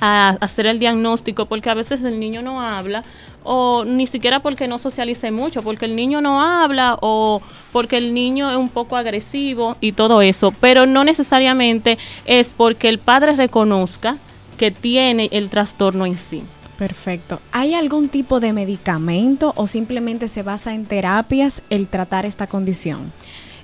[0.00, 3.02] a hacer el diagnóstico porque a veces el niño no habla
[3.44, 7.40] o ni siquiera porque no socialice mucho, porque el niño no habla o
[7.72, 12.88] porque el niño es un poco agresivo y todo eso, pero no necesariamente es porque
[12.88, 14.16] el padre reconozca
[14.58, 16.42] que tiene el trastorno en sí.
[16.78, 17.40] Perfecto.
[17.50, 23.12] ¿Hay algún tipo de medicamento o simplemente se basa en terapias el tratar esta condición?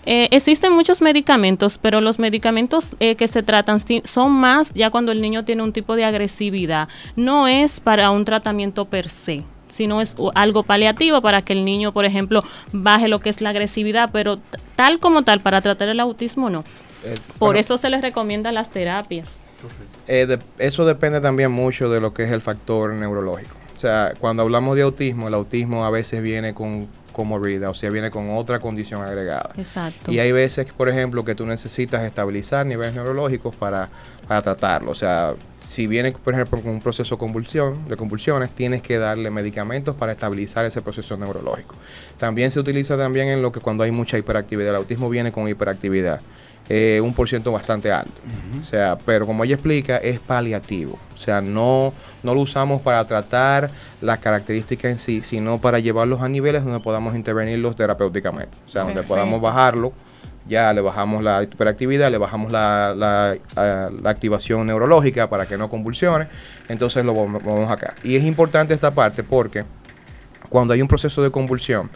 [0.07, 5.13] Eh, existen muchos medicamentos, pero los medicamentos eh, que se tratan son más ya cuando
[5.13, 6.89] el niño tiene un tipo de agresividad.
[7.17, 11.93] No es para un tratamiento per se sino es algo paliativo para que el niño,
[11.93, 14.39] por ejemplo, baje lo que es la agresividad, pero
[14.77, 16.61] tal como tal, para tratar el autismo no.
[17.05, 19.27] Eh, Por bueno, eso se les recomienda las terapias.
[20.07, 23.57] Eh, de- eso depende también mucho de lo que es el factor neurológico.
[23.77, 27.91] O sea, cuando hablamos de autismo, el autismo a veces viene con comorbilidad, o sea,
[27.91, 29.51] viene con otra condición agregada.
[29.57, 30.11] Exacto.
[30.11, 33.89] Y hay veces, por ejemplo, que tú necesitas estabilizar niveles neurológicos para,
[34.27, 34.91] para tratarlo.
[34.91, 35.35] O sea,
[35.67, 39.97] si viene, por ejemplo, con un proceso de convulsión, de convulsiones, tienes que darle medicamentos
[39.97, 41.75] para estabilizar ese proceso neurológico.
[42.19, 44.71] También se utiliza también en lo que cuando hay mucha hiperactividad.
[44.71, 46.21] El autismo viene con hiperactividad.
[46.69, 48.13] eh, un por ciento bastante alto.
[48.61, 50.99] O sea, pero como ella explica, es paliativo.
[51.15, 56.23] O sea, no, no lo usamos para tratar las características en sí, sino para llevarlos
[56.23, 58.57] a niveles donde podamos intervenirlos terapéuticamente.
[58.67, 59.93] O sea, donde podamos bajarlo
[60.47, 65.69] ya le bajamos la hiperactividad, le bajamos la, la, la activación neurológica para que no
[65.71, 66.29] convulsione,
[66.69, 67.95] entonces lo vamos acá.
[68.05, 69.65] Y es importante esta parte porque
[70.49, 71.91] cuando hay un proceso de convulsión,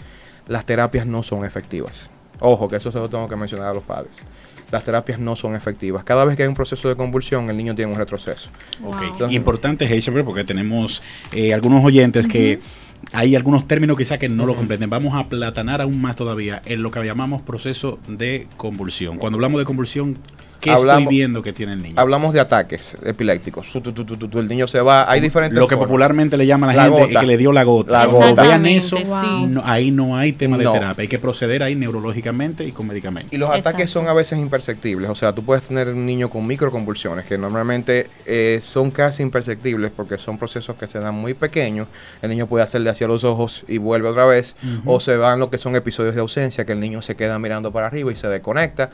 [0.47, 2.11] las terapias no son efectivas.
[2.41, 4.21] Ojo, que eso se lo tengo que mencionar a los padres.
[4.71, 6.05] Las terapias no son efectivas.
[6.05, 8.51] Cada vez que hay un proceso de convulsión, el niño tiene un retroceso.
[8.85, 8.97] Ok.
[9.03, 12.61] Entonces- Importante, Heisenberg, porque tenemos eh, algunos oyentes que
[13.13, 14.91] hay algunos términos quizá que no lo comprenden.
[14.91, 19.19] Vamos a platanar aún más todavía en lo que llamamos proceso de convulsión.
[19.19, 20.19] Cuando hablamos de convulsión,
[20.61, 21.95] ¿qué Hablamos- estoy viendo que tiene el niño?
[21.97, 23.71] Hablamos de ataques epilépticos.
[23.73, 25.11] Tu, tu, tu, el niño se va.
[25.11, 25.59] Hay diferentes.
[25.59, 25.89] Lo que formas.
[25.89, 27.21] popularmente le llama a la, La gente gota.
[27.21, 27.93] que le dio la gota.
[27.93, 28.43] La gota.
[28.43, 28.97] vean eso,
[29.49, 30.73] no- ahí no hay tema de No.
[30.73, 31.03] terapia.
[31.03, 33.33] Hay que proceder ahí neurológicamente y con medicamentos.
[33.33, 35.11] Y los ataques son a veces imperceptibles.
[35.11, 39.91] O sea, tú puedes tener un niño con microconvulsiones que normalmente eh, son casi imperceptibles
[39.95, 41.89] porque son procesos que se dan muy pequeños.
[42.23, 44.57] El niño puede hacerle hacia los ojos y vuelve otra vez.
[44.85, 47.73] O se van lo que son episodios de ausencia, que el niño se queda mirando
[47.73, 48.91] para arriba y se desconecta.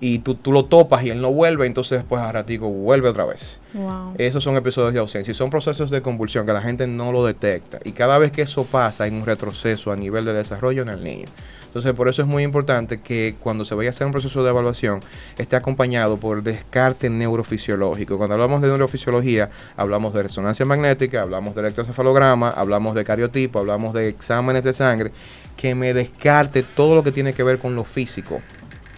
[0.00, 3.24] Y tú, tú lo topas y él no vuelve, entonces después a ratico vuelve otra
[3.24, 3.58] vez.
[3.74, 4.14] Wow.
[4.16, 7.24] Esos son episodios de ausencia y son procesos de convulsión que la gente no lo
[7.24, 7.80] detecta.
[7.84, 11.02] Y cada vez que eso pasa hay un retroceso a nivel de desarrollo en el
[11.02, 11.26] niño.
[11.68, 14.50] Entonces por eso es muy importante que cuando se vaya a hacer un proceso de
[14.50, 15.00] evaluación
[15.36, 18.16] esté acompañado por descarte neurofisiológico.
[18.16, 23.94] Cuando hablamos de neurofisiología hablamos de resonancia magnética, hablamos de electroencefalograma, hablamos de cariotipo, hablamos
[23.94, 25.12] de exámenes de sangre,
[25.56, 28.40] que me descarte todo lo que tiene que ver con lo físico.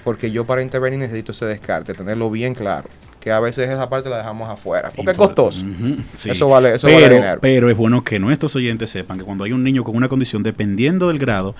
[0.04, 2.88] Porque yo para intervenir necesito ese descarte, tenerlo bien claro.
[3.20, 4.90] Que a veces esa parte la dejamos afuera.
[4.96, 5.62] Porque es costoso.
[6.14, 6.30] Sí.
[6.30, 7.38] Eso vale, eso pero, vale dinero.
[7.42, 10.42] pero es bueno que nuestros oyentes sepan que cuando hay un niño con una condición,
[10.42, 11.54] dependiendo del grado,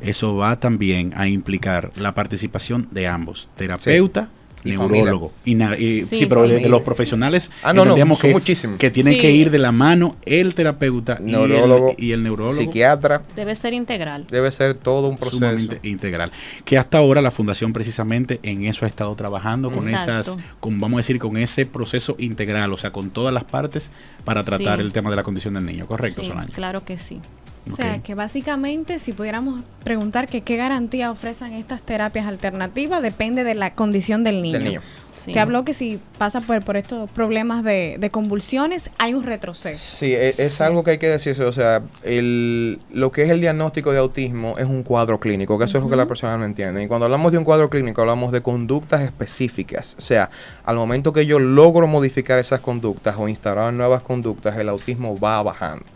[0.00, 4.30] eso va también a implicar la participación de ambos, terapeuta,
[4.64, 5.32] neurólogo.
[5.44, 6.68] Y sí, Sí, pero de- de, familia.
[6.68, 8.34] los profesionales Ah, no, entendemos que,
[8.78, 9.20] que tienen Sí.
[9.20, 12.56] que ir de la mano el terapeuta y el- Neurólogo, y el, neurólogo.
[12.56, 13.22] Psiquiatra.
[13.36, 14.26] Debe ser integral.
[14.30, 15.36] Debe ser todo un proceso.
[15.38, 16.30] sumamente integral.
[16.64, 20.32] Que hasta ahora la fundación precisamente en eso ha estado trabajando con Exacto.
[20.32, 23.90] esas, con vamos a decir, con ese proceso integral, o sea, con todas las partes
[24.24, 24.84] para tratar Sí.
[24.84, 26.52] el tema de la condición del niño, ¿correcto, Sí, Solange?
[26.52, 27.20] claro que sí.
[27.68, 33.44] O sea, que básicamente si pudiéramos preguntar que qué garantía ofrecen estas terapias alternativas, depende
[33.44, 34.58] de la condición del niño.
[34.58, 34.82] Del niño.
[35.12, 35.32] Sí.
[35.32, 39.96] Te habló que si pasa por, por estos problemas de, de convulsiones, hay un retroceso.
[39.96, 41.42] Sí, e- es, algo que hay que decirse.
[41.44, 45.64] O sea, el, lo que es el diagnóstico de autismo es un cuadro clínico, que
[45.64, 46.82] eso es lo que la persona no entiende.
[46.82, 49.96] Y cuando hablamos de un cuadro clínico, hablamos de conductas específicas.
[49.98, 50.30] O sea,
[50.64, 55.42] al momento que yo logro modificar esas conductas o instaurar nuevas conductas, el autismo va
[55.42, 55.95] bajando.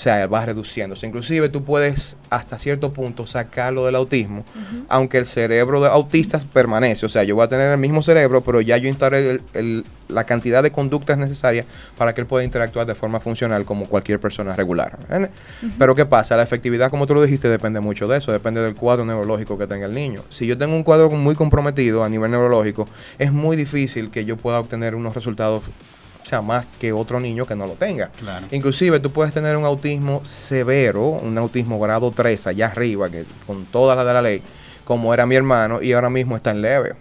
[0.00, 1.06] O sea, va reduciéndose.
[1.06, 4.46] Inclusive tú puedes hasta cierto punto sacarlo del autismo,
[4.88, 7.04] aunque el cerebro de autistas permanece.
[7.04, 9.84] O sea, yo voy a tener el mismo cerebro, pero ya yo instauré el- el-
[10.08, 11.66] la cantidad de conductas necesarias
[11.98, 14.98] para que él pueda interactuar de forma funcional como cualquier persona regular.
[15.78, 16.34] Pero ¿qué pasa?
[16.34, 19.66] La efectividad, como tú lo dijiste, depende mucho de eso, depende del cuadro neurológico que
[19.66, 20.22] tenga el niño.
[20.30, 22.86] Si yo tengo un cuadro muy comprometido a nivel neurológico,
[23.18, 25.62] es muy difícil que yo pueda obtener unos resultados,
[26.40, 28.08] más que otro niño que no lo tenga.
[28.18, 28.46] Claro.
[28.52, 33.64] Inclusive tú puedes tener un autismo severo, un autismo grado 3 allá arriba, que con
[33.66, 34.42] todas las de la ley,
[34.84, 36.94] como era mi hermano, y ahora mismo está en leve.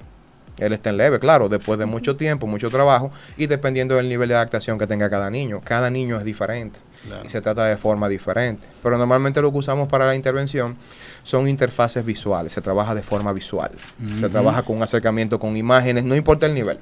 [0.57, 4.27] Él está en leve, claro, después de mucho tiempo, mucho trabajo, y dependiendo del nivel
[4.27, 5.61] de adaptación que tenga cada niño.
[5.63, 7.21] Cada niño es diferente Claro.
[7.25, 8.67] y se trata de forma diferente.
[8.83, 10.75] Pero normalmente lo que usamos para la intervención
[11.23, 13.71] son interfaces visuales, se trabaja de forma visual,
[14.19, 16.77] se trabaja con un acercamiento con imágenes, no importa el nivel.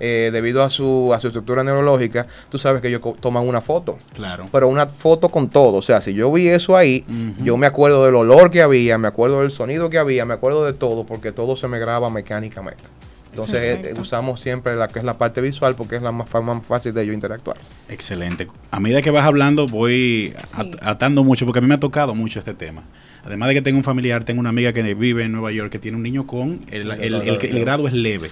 [0.00, 3.96] Eh, debido a su, a su estructura neurológica, tú sabes que ellos toman una foto,
[4.12, 4.46] Claro.
[4.50, 5.76] pero una foto con todo.
[5.76, 7.04] O sea, si yo vi eso ahí,
[7.42, 10.64] yo me acuerdo del olor que había, me acuerdo del sonido que había, me acuerdo
[10.66, 12.82] de todo, porque todo se me graba mecánicamente.
[13.30, 14.02] Entonces eh, Perfecto.
[14.02, 17.02] usamos siempre la que es la parte visual porque es la más, más fácil de
[17.02, 17.56] ellos interactuar.
[17.88, 18.46] Excelente.
[18.70, 22.14] A medida que vas hablando, voy at- atando mucho, porque a mí me ha tocado
[22.14, 22.82] mucho este tema.
[23.24, 25.78] Además de que tengo un familiar, tengo una amiga que vive en Nueva York que
[25.78, 26.64] tiene un niño con.
[26.70, 28.30] El, el- el- el grado es leve.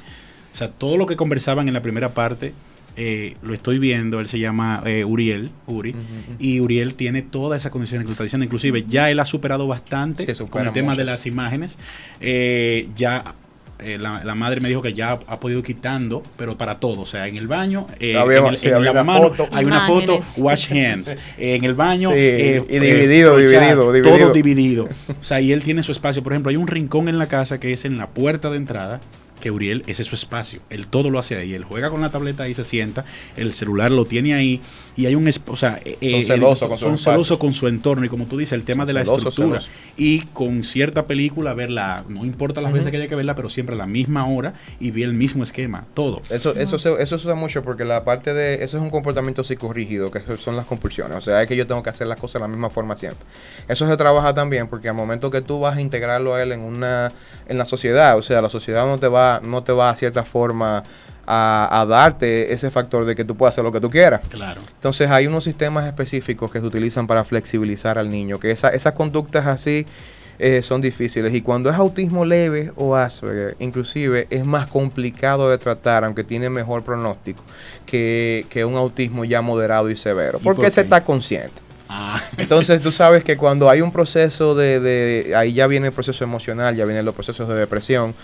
[0.53, 2.53] O sea, todo lo que conversaban en la primera parte.
[2.95, 5.95] eh, lo estoy viendo, él se llama eh, Uriel, Uri,
[6.38, 9.67] y Uriel tiene todas esas condiciones que tú estás diciendo, inclusive ya él ha superado
[9.67, 11.79] bastante Sí, con el tema de las imágenes,
[12.21, 13.35] Eh, ya
[13.79, 17.01] eh, la, la madre me dijo que ya ha podido ir quitando, pero para todo,
[17.01, 19.29] o sea, en el baño, eh, Había- en el, sí, en el había una lavamano,
[19.35, 19.49] foto.
[19.51, 23.91] hay una foto, wash hands, Eh, en el baño, Sí, eh, y eh, dividido, dividido,
[23.91, 24.19] dividido.
[24.19, 24.88] todo dividido.
[25.19, 27.59] O sea, y él tiene su espacio, por ejemplo, hay un rincón en la casa
[27.59, 29.01] que es en la puerta de entrada,
[29.42, 32.09] que Uriel, ese es su espacio, él todo lo hace ahí, él juega con la
[32.09, 33.05] tableta ahí, se sienta,
[33.37, 34.62] el celular lo tiene ahí,
[34.96, 38.09] y hay un, o sea, eh, eh, celosos con su son con su entorno, y
[38.09, 39.61] como tú dices, el tema Son de la celosos, estructura,
[39.98, 43.74] y con cierta película verla, no importa las veces que haya que verla, pero siempre
[43.74, 46.22] a la misma hora, y ve el mismo esquema, todo.
[46.31, 48.62] Eso, eso, se, eso se usa mucho porque la parte de...
[48.62, 51.17] Eso es un comportamiento psicorrígido, que son las compulsiones.
[51.17, 53.25] O sea, es que yo tengo que hacer las cosas de la misma forma siempre.
[53.69, 56.60] Eso se trabaja también porque al momento que tú vas a integrarlo a él en
[56.60, 57.12] una...
[57.48, 60.24] En la sociedad, o sea, la sociedad no te va, no te va a cierta
[60.24, 60.83] forma
[61.26, 64.20] a, a darte ese factor de que tú puedas hacer lo que tú quieras.
[64.28, 64.60] Claro.
[64.74, 68.92] Entonces hay unos sistemas específicos que se utilizan para flexibilizar al niño, que esa- esas
[68.94, 69.87] conductas así
[70.38, 71.33] eh, son difíciles.
[71.35, 76.50] Y cuando es autismo leve o Asperger, inclusive es más complicado de tratar, aunque tiene
[76.50, 77.44] mejor pronóstico,
[77.87, 80.38] que, que un autismo ya moderado y severo.
[80.40, 81.52] ¿Y Porque por se está consciente.
[81.88, 82.20] Ah.
[82.38, 86.24] Entonces tú sabes que cuando hay un proceso de, de- ahí ya viene el proceso
[86.24, 88.14] emocional, ya vienen los procesos de depresión,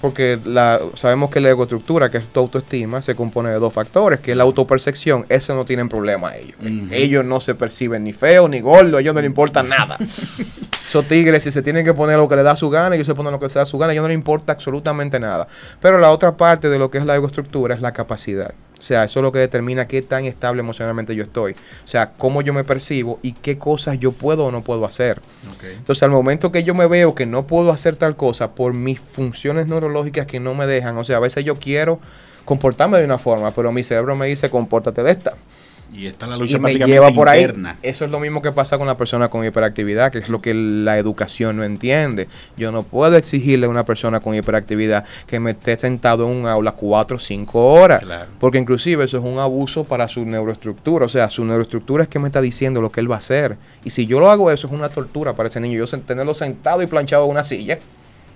[0.00, 4.20] porque la, sabemos que la egoestructura, que es tu autoestima, se compone de dos factores,
[4.20, 6.56] que es la autopercepción, eso no tienen problema ellos.
[6.90, 9.96] Ellos no se perciben ni feos ni gordos, a ellos no les importa nada.
[10.88, 13.14] Esos tigres, si se tienen que poner lo que les da su gana, ellos se
[13.14, 15.46] ponen lo que se da su gana, a ellos no les importa absolutamente nada.
[15.80, 18.54] Pero la otra parte de lo que es la egoestructura es la capacidad.
[18.78, 21.52] O sea, eso es lo que determina qué tan estable emocionalmente yo estoy.
[21.52, 25.20] O sea, cómo yo me percibo y qué cosas yo puedo o no puedo hacer.
[25.62, 29.00] Entonces, al momento que yo me veo que no puedo hacer tal cosa por mis
[29.00, 31.98] funciones neurológicas que no me dejan, o sea, a veces yo quiero
[32.44, 35.34] comportarme de una forma, pero mi cerebro me dice, compórtate de esta.
[35.92, 37.46] Y está la Y lucha me prácticamente lleva por ahí.
[37.82, 40.54] Eso es lo mismo que pasa con la persona con hiperactividad, que es lo que
[40.54, 42.28] la educación no entiende.
[42.56, 46.46] Yo no puedo exigirle a una persona con hiperactividad que me esté sentado en un
[46.46, 48.04] aula cuatro o cinco horas.
[48.38, 51.06] Porque inclusive eso es un abuso para su neuroestructura.
[51.06, 53.56] O sea, su neuroestructura es que me está diciendo lo que él va a hacer.
[53.84, 55.78] Y si yo lo hago eso, es una tortura para ese niño.
[55.78, 57.78] Yo tenerlo sentado y planchado en una silla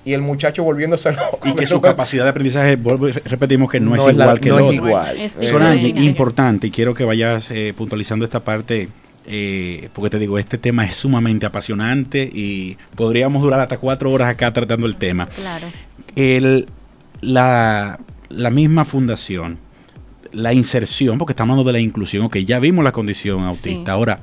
[0.04, 1.40] y el muchacho volviéndose loco.
[1.48, 2.76] Y que su capacidad de aprendizaje,
[3.24, 4.86] repetimos que no, No es es la- igual que no el es otro.
[4.88, 5.16] igual.
[5.18, 6.00] Es Solange, diferente.
[6.02, 8.88] importante, y quiero que vayas eh, puntualizando esta parte,
[9.26, 14.28] eh, porque te digo, este tema es sumamente apasionante y podríamos durar hasta cuatro horas
[14.28, 15.26] acá tratando el tema.
[15.26, 15.68] Claro.
[16.16, 16.66] El,
[17.20, 19.58] la, la misma fundación,
[20.32, 23.90] la inserción, porque estamos hablando de la inclusión, ok, ya vimos la condición autista, Sí.
[23.90, 24.18] ahora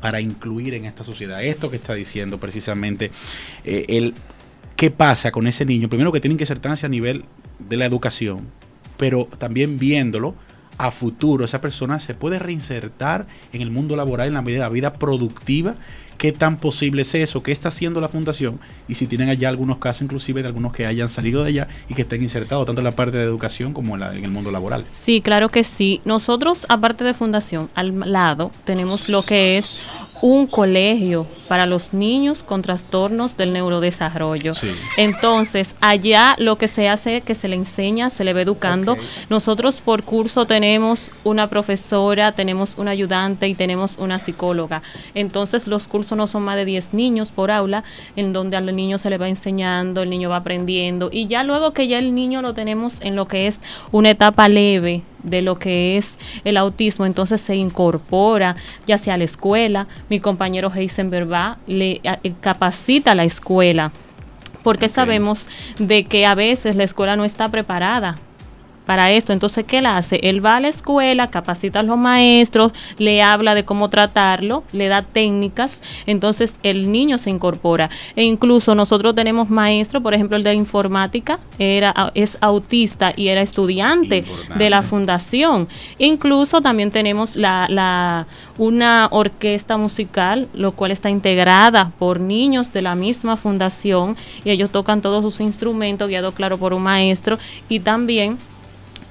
[0.00, 3.12] para incluir en esta sociedad esto que está diciendo precisamente
[3.64, 4.14] eh, el
[4.82, 7.24] qué pasa con ese niño, primero que tienen que insertarse a nivel
[7.60, 8.48] de la educación,
[8.96, 10.34] pero también viéndolo
[10.76, 14.68] a futuro, esa persona se puede reinsertar en el mundo laboral, en la vida, la
[14.68, 15.76] vida productiva.
[16.18, 17.42] ¿Qué tan posible es eso?
[17.44, 18.58] ¿Qué está haciendo la fundación?
[18.88, 21.94] Y si tienen allá algunos casos, inclusive de algunos que hayan salido de allá y
[21.94, 24.50] que estén insertados tanto en la parte de educación como en, la- en el mundo
[24.50, 24.84] laboral.
[25.04, 26.00] Sí, claro que sí.
[26.04, 29.80] Nosotros, aparte de fundación, al lado tenemos lo que es
[30.22, 34.52] un colegio para los niños con trastornos del neurodesarrollo.
[34.96, 38.96] Entonces, allá lo que se hace es que se le enseña, se le va educando.
[39.28, 44.82] Nosotros por curso tenemos una profesora, tenemos un ayudante y tenemos una psicóloga.
[45.14, 47.82] Entonces, los cursos no son más de 10 niños por aula,
[48.14, 51.10] en donde al niño se le va enseñando, el niño va aprendiendo.
[51.12, 53.60] Y ya luego que ya el niño lo tenemos en lo que es
[53.90, 56.08] una etapa leve de lo que es
[56.44, 58.56] el autismo, entonces se incorpora
[58.86, 63.24] ya sea a la escuela, mi compañero Heisenberg va, le a- eh, capacita a la
[63.24, 63.92] escuela,
[64.62, 65.46] porque sabemos
[65.78, 68.16] de que a veces la escuela no está preparada
[68.86, 69.32] para esto.
[69.32, 70.20] Entonces, ¿qué él hace?
[70.22, 74.88] Él va a la escuela, capacita a los maestros, le habla de cómo tratarlo, le
[74.88, 77.90] da técnicas, entonces el niño se incorpora.
[78.16, 83.42] E incluso nosotros tenemos maestro, por ejemplo, el de informática, era, es autista y era
[83.42, 84.24] estudiante
[84.56, 85.68] de la fundación.
[85.98, 88.26] Incluso también tenemos la, la
[88.58, 94.70] una orquesta musical, lo cual está integrada por niños de la misma fundación y ellos
[94.70, 98.38] tocan todos sus instrumentos, guiados, claro, por un maestro y también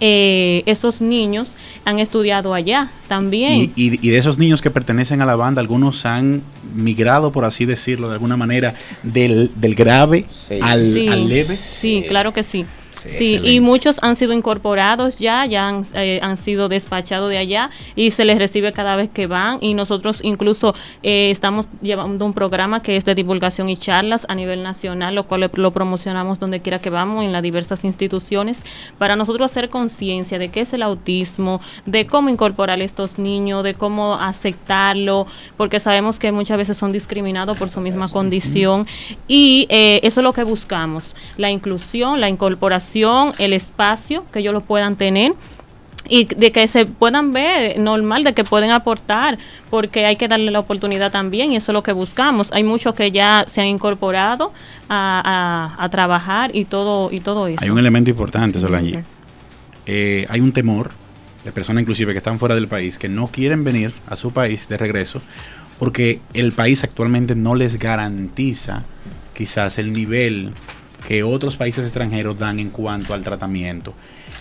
[0.01, 1.47] eh, esos niños
[1.85, 3.71] han estudiado allá también.
[3.75, 6.41] Y, y- y de esos niños que pertenecen a la banda, algunos han
[6.75, 10.25] migrado, por así decirlo, de alguna manera, del, del grave
[10.61, 11.55] al, Sí, al leve.
[11.55, 12.65] Sí, claro que sí.
[12.91, 17.69] Sí, y muchos han sido incorporados ya, ya han, eh, han sido despachados de allá
[17.95, 19.57] y se les recibe cada vez que van.
[19.61, 24.35] Y nosotros incluso eh, estamos llevando un programa que es de divulgación y charlas a
[24.35, 28.59] nivel nacional, lo cual lo promocionamos donde quiera que vamos en las diversas instituciones
[28.97, 33.63] para nosotros hacer conciencia de qué es el autismo, de cómo incorporar a estos niños,
[33.63, 35.27] de cómo aceptarlo,
[35.57, 38.87] porque sabemos que muchas veces son discriminados por su misma condición.
[39.27, 42.80] Y eh, eso es lo que buscamos, la inclusión, la incorporación,
[43.39, 45.33] el espacio que ellos lo puedan tener
[46.09, 49.37] y de que se puedan ver normal, de que pueden aportar,
[49.69, 52.51] porque hay que darle la oportunidad también y eso es lo que buscamos.
[52.53, 54.51] Hay muchos que ya se han incorporado
[54.89, 57.59] a, a- a trabajar y todo y todo eso.
[57.61, 59.03] Hay un elemento importante, Solange.
[59.85, 60.91] Eh, hay un temor
[61.45, 64.67] de personas inclusive que están fuera del país, que no quieren venir a su país
[64.67, 65.21] de regreso,
[65.79, 68.83] porque el país actualmente no les garantiza
[69.33, 70.51] quizás el nivel
[71.11, 73.93] que otros países extranjeros dan en cuanto al tratamiento.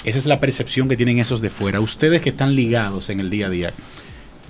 [0.04, 1.80] Esa es la percepción que tienen esos de fuera.
[1.80, 3.72] Ustedes que están ligados en el día a día,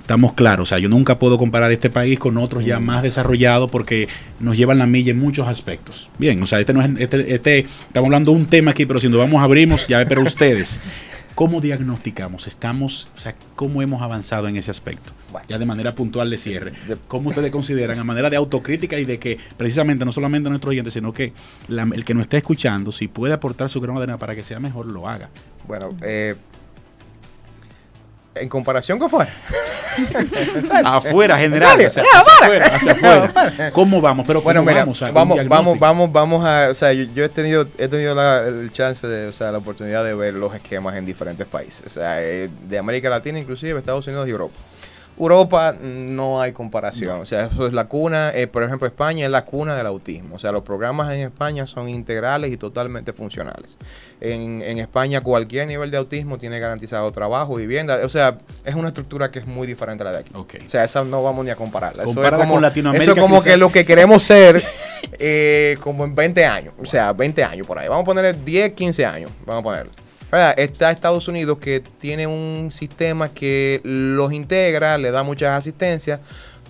[0.02, 0.64] estamos claros.
[0.64, 4.06] O sea, yo nunca puedo comparar este país con otros ya más desarrollados porque
[4.38, 6.10] nos llevan la milla en muchos aspectos.
[6.18, 9.00] Bien, o sea, este no es, este, este- estamos hablando de un tema aquí, pero
[9.00, 10.78] si nos vamos abrimos, ya pero ustedes,
[11.40, 12.46] ¿Cómo diagnosticamos?
[12.46, 15.12] Estamos, o sea, ¿cómo hemos avanzado en ese aspecto?
[15.48, 16.74] Ya de manera puntual de cierre.
[17.08, 20.72] ¿Cómo ustedes consideran a manera de autocrítica y de que precisamente no solamente a nuestros
[20.72, 21.32] oyentes, sino que
[21.68, 24.42] la- el que nos esté escuchando, si puede aportar su grano de arena para que
[24.42, 25.30] sea mejor, lo haga?
[25.66, 26.34] Bueno, eh,
[28.34, 29.32] en comparación con fuera.
[30.84, 31.84] afuera, ¿En general.
[31.84, 33.72] o sea, hacia afuera, hacia.
[33.72, 34.26] ¿Cómo vamos?
[34.26, 35.02] Pero bueno, ¿cómo mira, vamos?
[35.02, 38.46] a vamos, vamos, vamos, vamos a, o sea, yo, yo he tenido, he tenido la,
[38.46, 41.88] el chance de, o sea, la oportunidad de ver los esquemas en diferentes países, o
[41.88, 44.54] sea, eh, de América Latina, inclusive Estados Unidos y Europa.
[45.20, 49.30] Europa no hay comparación, o sea, eso es la cuna, eh, por ejemplo, España es
[49.30, 53.76] la cuna del autismo, o sea, los programas en España son integrales y totalmente funcionales.
[54.20, 58.88] En, en España cualquier nivel de autismo tiene garantizado trabajo, vivienda, o sea, es una
[58.88, 60.32] estructura que es muy diferente a la de aquí.
[60.34, 62.04] O sea, esa no vamos ni a compararla.
[62.04, 64.62] Eso es como, con Latinoamérica, eso es como que lo que queremos ser
[65.18, 67.88] eh, como en 20 años, o sea, 20 años por ahí.
[67.88, 69.92] Vamos a ponerle 10, 15 años, vamos a ponerle.
[70.56, 76.20] Está Estados Unidos que tiene un sistema que los integra, le da muchas asistencias,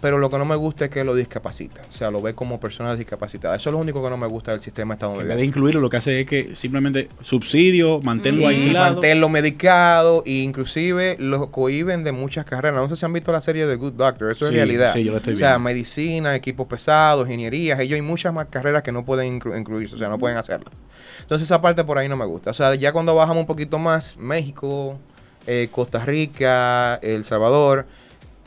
[0.01, 1.83] pero lo que no me gusta es que lo discapacita.
[1.89, 3.61] O sea, lo ve como personas discapacitadas.
[3.61, 5.29] Eso es lo único que no me gusta del sistema En estadounidense.
[5.35, 8.93] vez de incluirlo, lo que hace es que simplemente subsidio, manténlo Y aislado.
[8.95, 12.81] mantenerlo medicado e inclusive lo cohiben de muchas carreras.
[12.81, 14.93] No sé si han visto la serie de Good Doctor, eso Sí, es realidad.
[14.95, 15.65] sí, yo la estoy o sea, viendo.
[15.65, 19.99] medicina, equipos pesados, ingenierías, ellos hay muchas más carreras que no pueden inclu- incluirse, o
[19.99, 20.73] sea, no pueden hacerlas.
[21.21, 22.51] Entonces esa parte por ahí no me gusta.
[22.51, 24.99] O sea, ya cuando bajamos un poquito más, México,
[25.47, 27.87] eh, Costa Rica, El Salvador,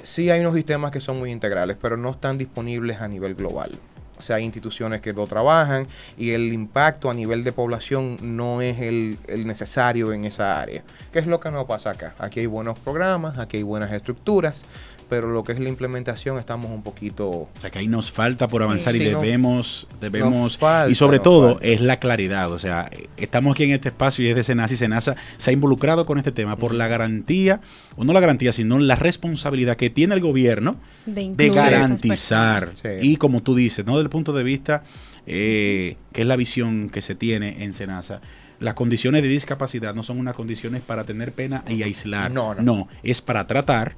[0.04, 3.72] sí hay unos sistemas que son muy integrales, pero no están disponibles a nivel global.
[4.18, 5.88] O sea, hay instituciones que lo trabajan
[6.18, 10.84] y el impacto a nivel de población no es el, necesario en esa área.
[11.12, 12.14] ¿Qué es lo que no pasa acá?
[12.20, 14.66] Aquí hay buenos programas, aquí hay buenas estructuras,
[15.08, 17.28] pero lo que es la implementación estamos un poquito...
[17.30, 20.96] O sea, que ahí nos falta por avanzar y Sí, no- debemos, debemos, falta, y
[20.96, 21.68] sobre todo falta.
[21.68, 22.52] es la claridad.
[22.52, 25.54] O sea, estamos aquí en este espacio y es de Senasa y Senasa se ha
[25.54, 27.62] involucrado con este tema por la garantía,
[27.96, 32.70] o no la garantía, sino la responsabilidad que tiene el gobierno De garantizar.
[33.02, 33.94] Y como tú dices, ¿no?
[33.94, 34.84] Desde el punto de vista,
[35.26, 38.22] eh, que es la visión que se tiene en Senasa.
[38.60, 42.32] Las condiciones de discapacidad no son unas condiciones para tener pena y aislar.
[42.32, 42.62] No, no.
[42.62, 43.96] no es para tratar,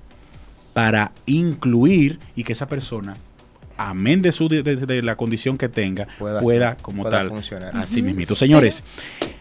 [0.76, 3.16] para incluir y que esa persona,
[3.78, 7.76] amén de, su, de, de- de la condición que tenga, Pueda como pueda tal, funcionar.
[7.76, 8.36] así mismito.
[8.36, 8.84] Señores,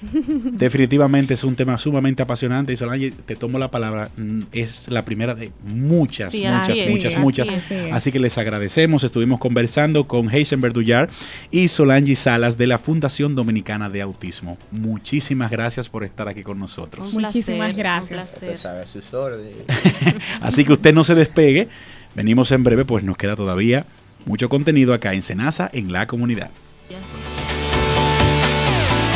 [0.53, 5.05] definitivamente es un tema sumamente apasionante y Solange, te tomo la palabra, mm, es la
[5.05, 7.49] primera de muchas, Sí, muchas, muchas, así muchas.
[7.49, 7.93] es.
[7.93, 11.09] Así que les agradecemos, estuvimos conversando con Heisenberg Duyar
[11.51, 14.59] y Solange Salas de la Fundación Dominicana de Autismo.
[14.71, 17.15] Muchísimas gracias por estar aquí con nosotros.
[17.15, 17.77] Un Muchísimas placer,
[18.17, 18.29] gracias.
[18.51, 19.05] un sabe sus.
[20.43, 21.69] Así que usted no se despegue.
[22.15, 23.85] Venimos en breve, pues nos queda todavía
[24.25, 26.51] mucho contenido acá en Senasa, en la comunidad.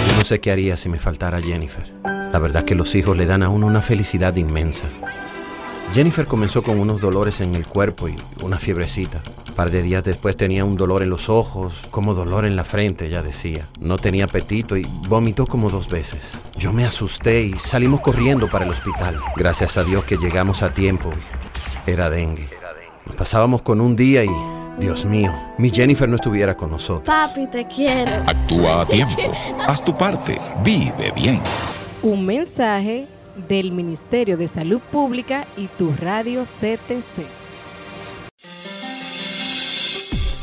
[0.08, 1.92] Yo no sé qué haría si me faltara Jennifer.
[2.04, 4.86] La verdad que los hijos le dan a uno una felicidad inmensa.
[5.94, 9.22] Jennifer comenzó con unos dolores en el cuerpo y una fiebrecita.
[9.48, 12.64] Un par de días después tenía un dolor en los ojos, como dolor en la
[12.64, 13.68] frente, ella decía.
[13.80, 16.38] No tenía apetito y vomitó como dos veces.
[16.56, 19.18] Yo me asusté y salimos corriendo para el hospital.
[19.36, 21.10] Gracias a Dios que llegamos a tiempo.
[21.86, 22.48] Era dengue.
[23.06, 24.30] Nos pasábamos con un día y,
[24.78, 27.04] Dios mío, mi Jennifer no estuviera con nosotros.
[27.04, 28.12] Papi, te quiero.
[28.26, 29.32] Actúa a tiempo.
[29.66, 30.40] Haz tu parte.
[30.62, 31.40] Vive bien.
[32.02, 33.06] Un mensaje
[33.48, 37.26] del Ministerio de Salud Pública y tu radio CTC.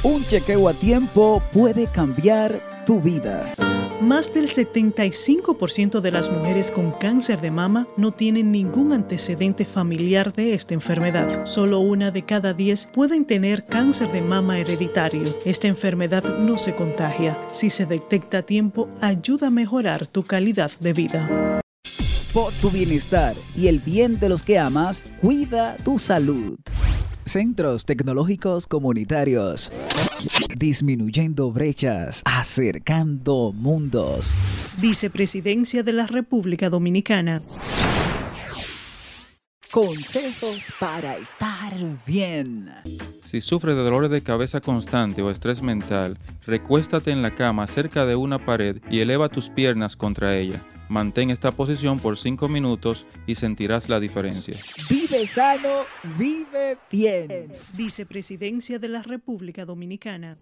[0.03, 3.53] Un chequeo a tiempo puede cambiar tu vida.
[4.01, 10.33] Más del 75% de las mujeres con cáncer de mama no tienen ningún antecedente familiar
[10.33, 11.45] de esta enfermedad.
[11.45, 15.35] Solo una de cada 10 pueden tener cáncer de mama hereditario.
[15.45, 17.37] Esta enfermedad no se contagia.
[17.51, 21.61] Si se detecta a tiempo, ayuda a mejorar tu calidad de vida.
[22.33, 26.57] Por tu bienestar y el bien de los que amas, cuida tu salud.
[27.25, 29.71] Centros Tecnológicos Comunitarios.
[30.55, 34.35] Disminuyendo brechas, acercando mundos.
[34.79, 37.41] Vicepresidencia de la República Dominicana.
[39.71, 41.73] Consejos para estar
[42.05, 42.69] bien.
[43.25, 48.05] Si sufres de dolores de cabeza constante o estrés mental, recuéstate en la cama cerca
[48.05, 50.63] de una pared y eleva tus piernas contra ella.
[50.89, 54.55] Mantén esta posición por 5 minutos y sentirás la diferencia.
[54.89, 55.83] Vive sano,
[56.17, 57.51] vive bien.
[57.73, 60.37] Vicepresidencia de la República Dominicana.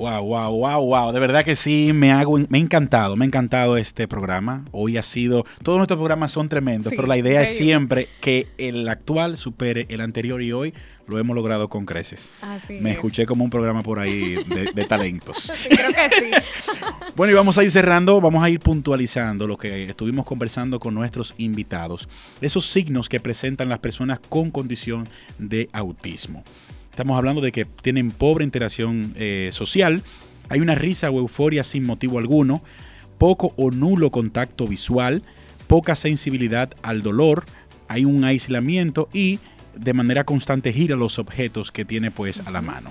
[0.00, 1.12] Wow, wow, wow, wow.
[1.12, 4.64] De verdad que sí, me, hago, me ha encantado, me ha encantado este programa.
[4.72, 8.48] Hoy ha sido, todos nuestros programas son tremendos, Sí, pero la idea es siempre que
[8.56, 10.72] el actual supere el anterior y hoy
[11.10, 12.28] lo hemos logrado con creces.
[12.40, 12.96] Así Me es.
[12.96, 15.52] escuché como un programa por ahí de, de talentos.
[15.62, 16.30] Sí, creo que sí.
[17.16, 20.94] Bueno, y vamos a ir cerrando, vamos a ir puntualizando lo que estuvimos conversando con
[20.94, 22.08] nuestros invitados.
[22.40, 25.08] Esos signos que presentan las personas con condición
[25.38, 26.44] de autismo.
[26.90, 30.02] Estamos hablando de que tienen pobre interacción eh, social,
[30.48, 32.62] hay una risa o euforia sin motivo alguno,
[33.18, 35.22] poco o nulo contacto visual,
[35.66, 37.44] poca sensibilidad al dolor,
[37.88, 39.38] hay un aislamiento y
[39.74, 42.90] de manera constante gira los objetos que tiene pues a la mano.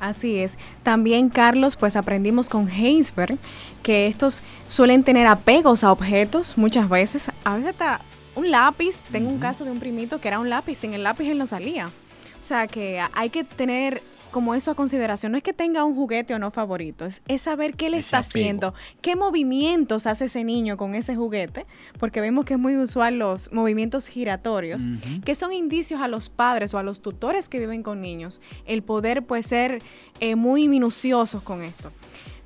[0.00, 0.56] Así es.
[0.82, 3.38] También, Carlos, pues aprendimos con Heinsberg
[3.82, 7.30] que estos suelen tener apegos a objetos muchas veces.
[7.44, 8.00] A veces hasta
[8.36, 9.04] un lápiz.
[9.10, 10.76] Tengo un caso de un primito que era un lápiz.
[10.76, 11.86] Sin el lápiz él no salía.
[11.86, 14.00] O sea que hay que tener
[14.30, 15.32] como eso a consideración.
[15.32, 18.06] No es que tenga un juguete o no favorito, es, es saber qué le Ese
[18.06, 18.28] está apego.
[18.28, 21.66] haciendo, qué movimientos hace ese niño con ese juguete,
[21.98, 24.84] porque vemos que es muy usual los movimientos giratorios,
[25.24, 28.82] que son indicios a los padres o a los tutores que viven con niños, el
[28.82, 29.82] poder pues ser
[30.20, 31.90] eh, muy minuciosos con esto.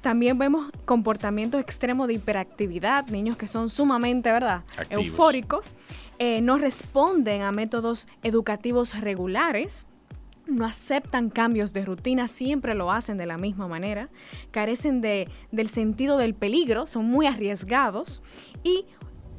[0.00, 4.64] También vemos comportamientos extremos de hiperactividad, niños que son sumamente, ¿verdad?
[4.76, 5.06] Activos.
[5.06, 5.76] Eufóricos,
[6.18, 9.86] eh, no responden a métodos educativos regulares,
[10.57, 14.09] no aceptan cambios de rutina, siempre lo hacen de la misma manera,
[14.50, 18.22] carecen de, del sentido del peligro, son muy arriesgados
[18.62, 18.84] y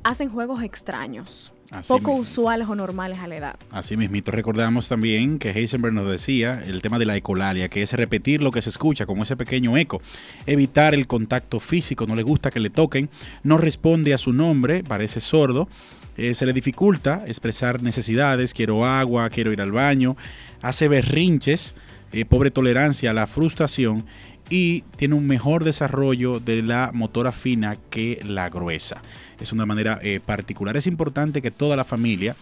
[0.04, 2.22] hacen juegos extraños, Así poco mismo.
[2.22, 3.56] usuales o normales a la edad.
[3.72, 7.94] Así mismito, recordamos también que Heisenberg nos decía el tema de la ecolalia, que es
[7.94, 10.02] repetir lo que se escucha, como ese pequeño eco,
[10.46, 13.10] evitar el contacto físico, no le gusta que le toquen,
[13.44, 15.70] no responde a su nombre, parece sordo,
[16.16, 20.16] eh, se le dificulta expresar necesidades, quiero agua, quiero ir al baño,
[20.64, 21.76] hace berrinches,
[22.12, 24.06] eh, pobre tolerancia a la frustración
[24.50, 29.02] y tiene un mejor desarrollo de la motora fina que la gruesa.
[29.40, 30.76] Es una manera eh, particular.
[30.78, 32.36] Es importante que toda la familia,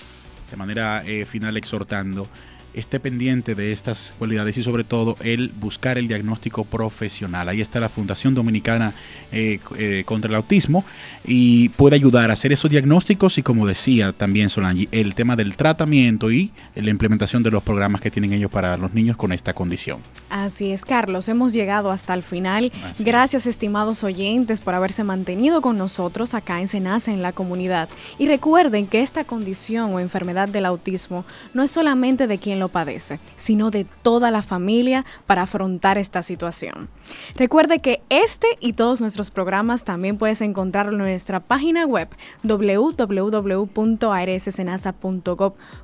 [0.50, 2.28] de manera eh, final exhortando,
[2.74, 7.50] esté pendiente de estas cualidades y sobre todo el buscar el diagnóstico profesional.
[7.50, 8.94] Ahí está la Fundación Dominicana
[9.32, 10.86] eh, eh, contra el Autismo
[11.26, 15.56] y puede ayudar a hacer esos diagnósticos y como decía también Solange, el tema del
[15.56, 19.54] tratamiento y la implementación de los programas que tienen ellos para los niños con esta
[19.54, 20.00] condición.
[20.30, 22.72] Así es, Carlos, hemos llegado hasta el final.
[22.84, 27.90] Así Gracias, estimados oyentes, por haberse mantenido con nosotros acá en Senasa, en la comunidad.
[28.18, 32.70] Y recuerden que esta condición o enfermedad del autismo no es solamente de quien lo
[32.70, 36.88] padece, sino de toda la familia para afrontar esta situación.
[37.36, 42.08] Recuerde que este y todos nuestros programas también puedes encontrarlo en nuestra página web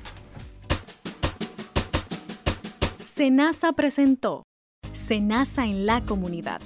[3.05, 4.48] Senasa presentó
[4.99, 6.61] Senasa en la comunidad.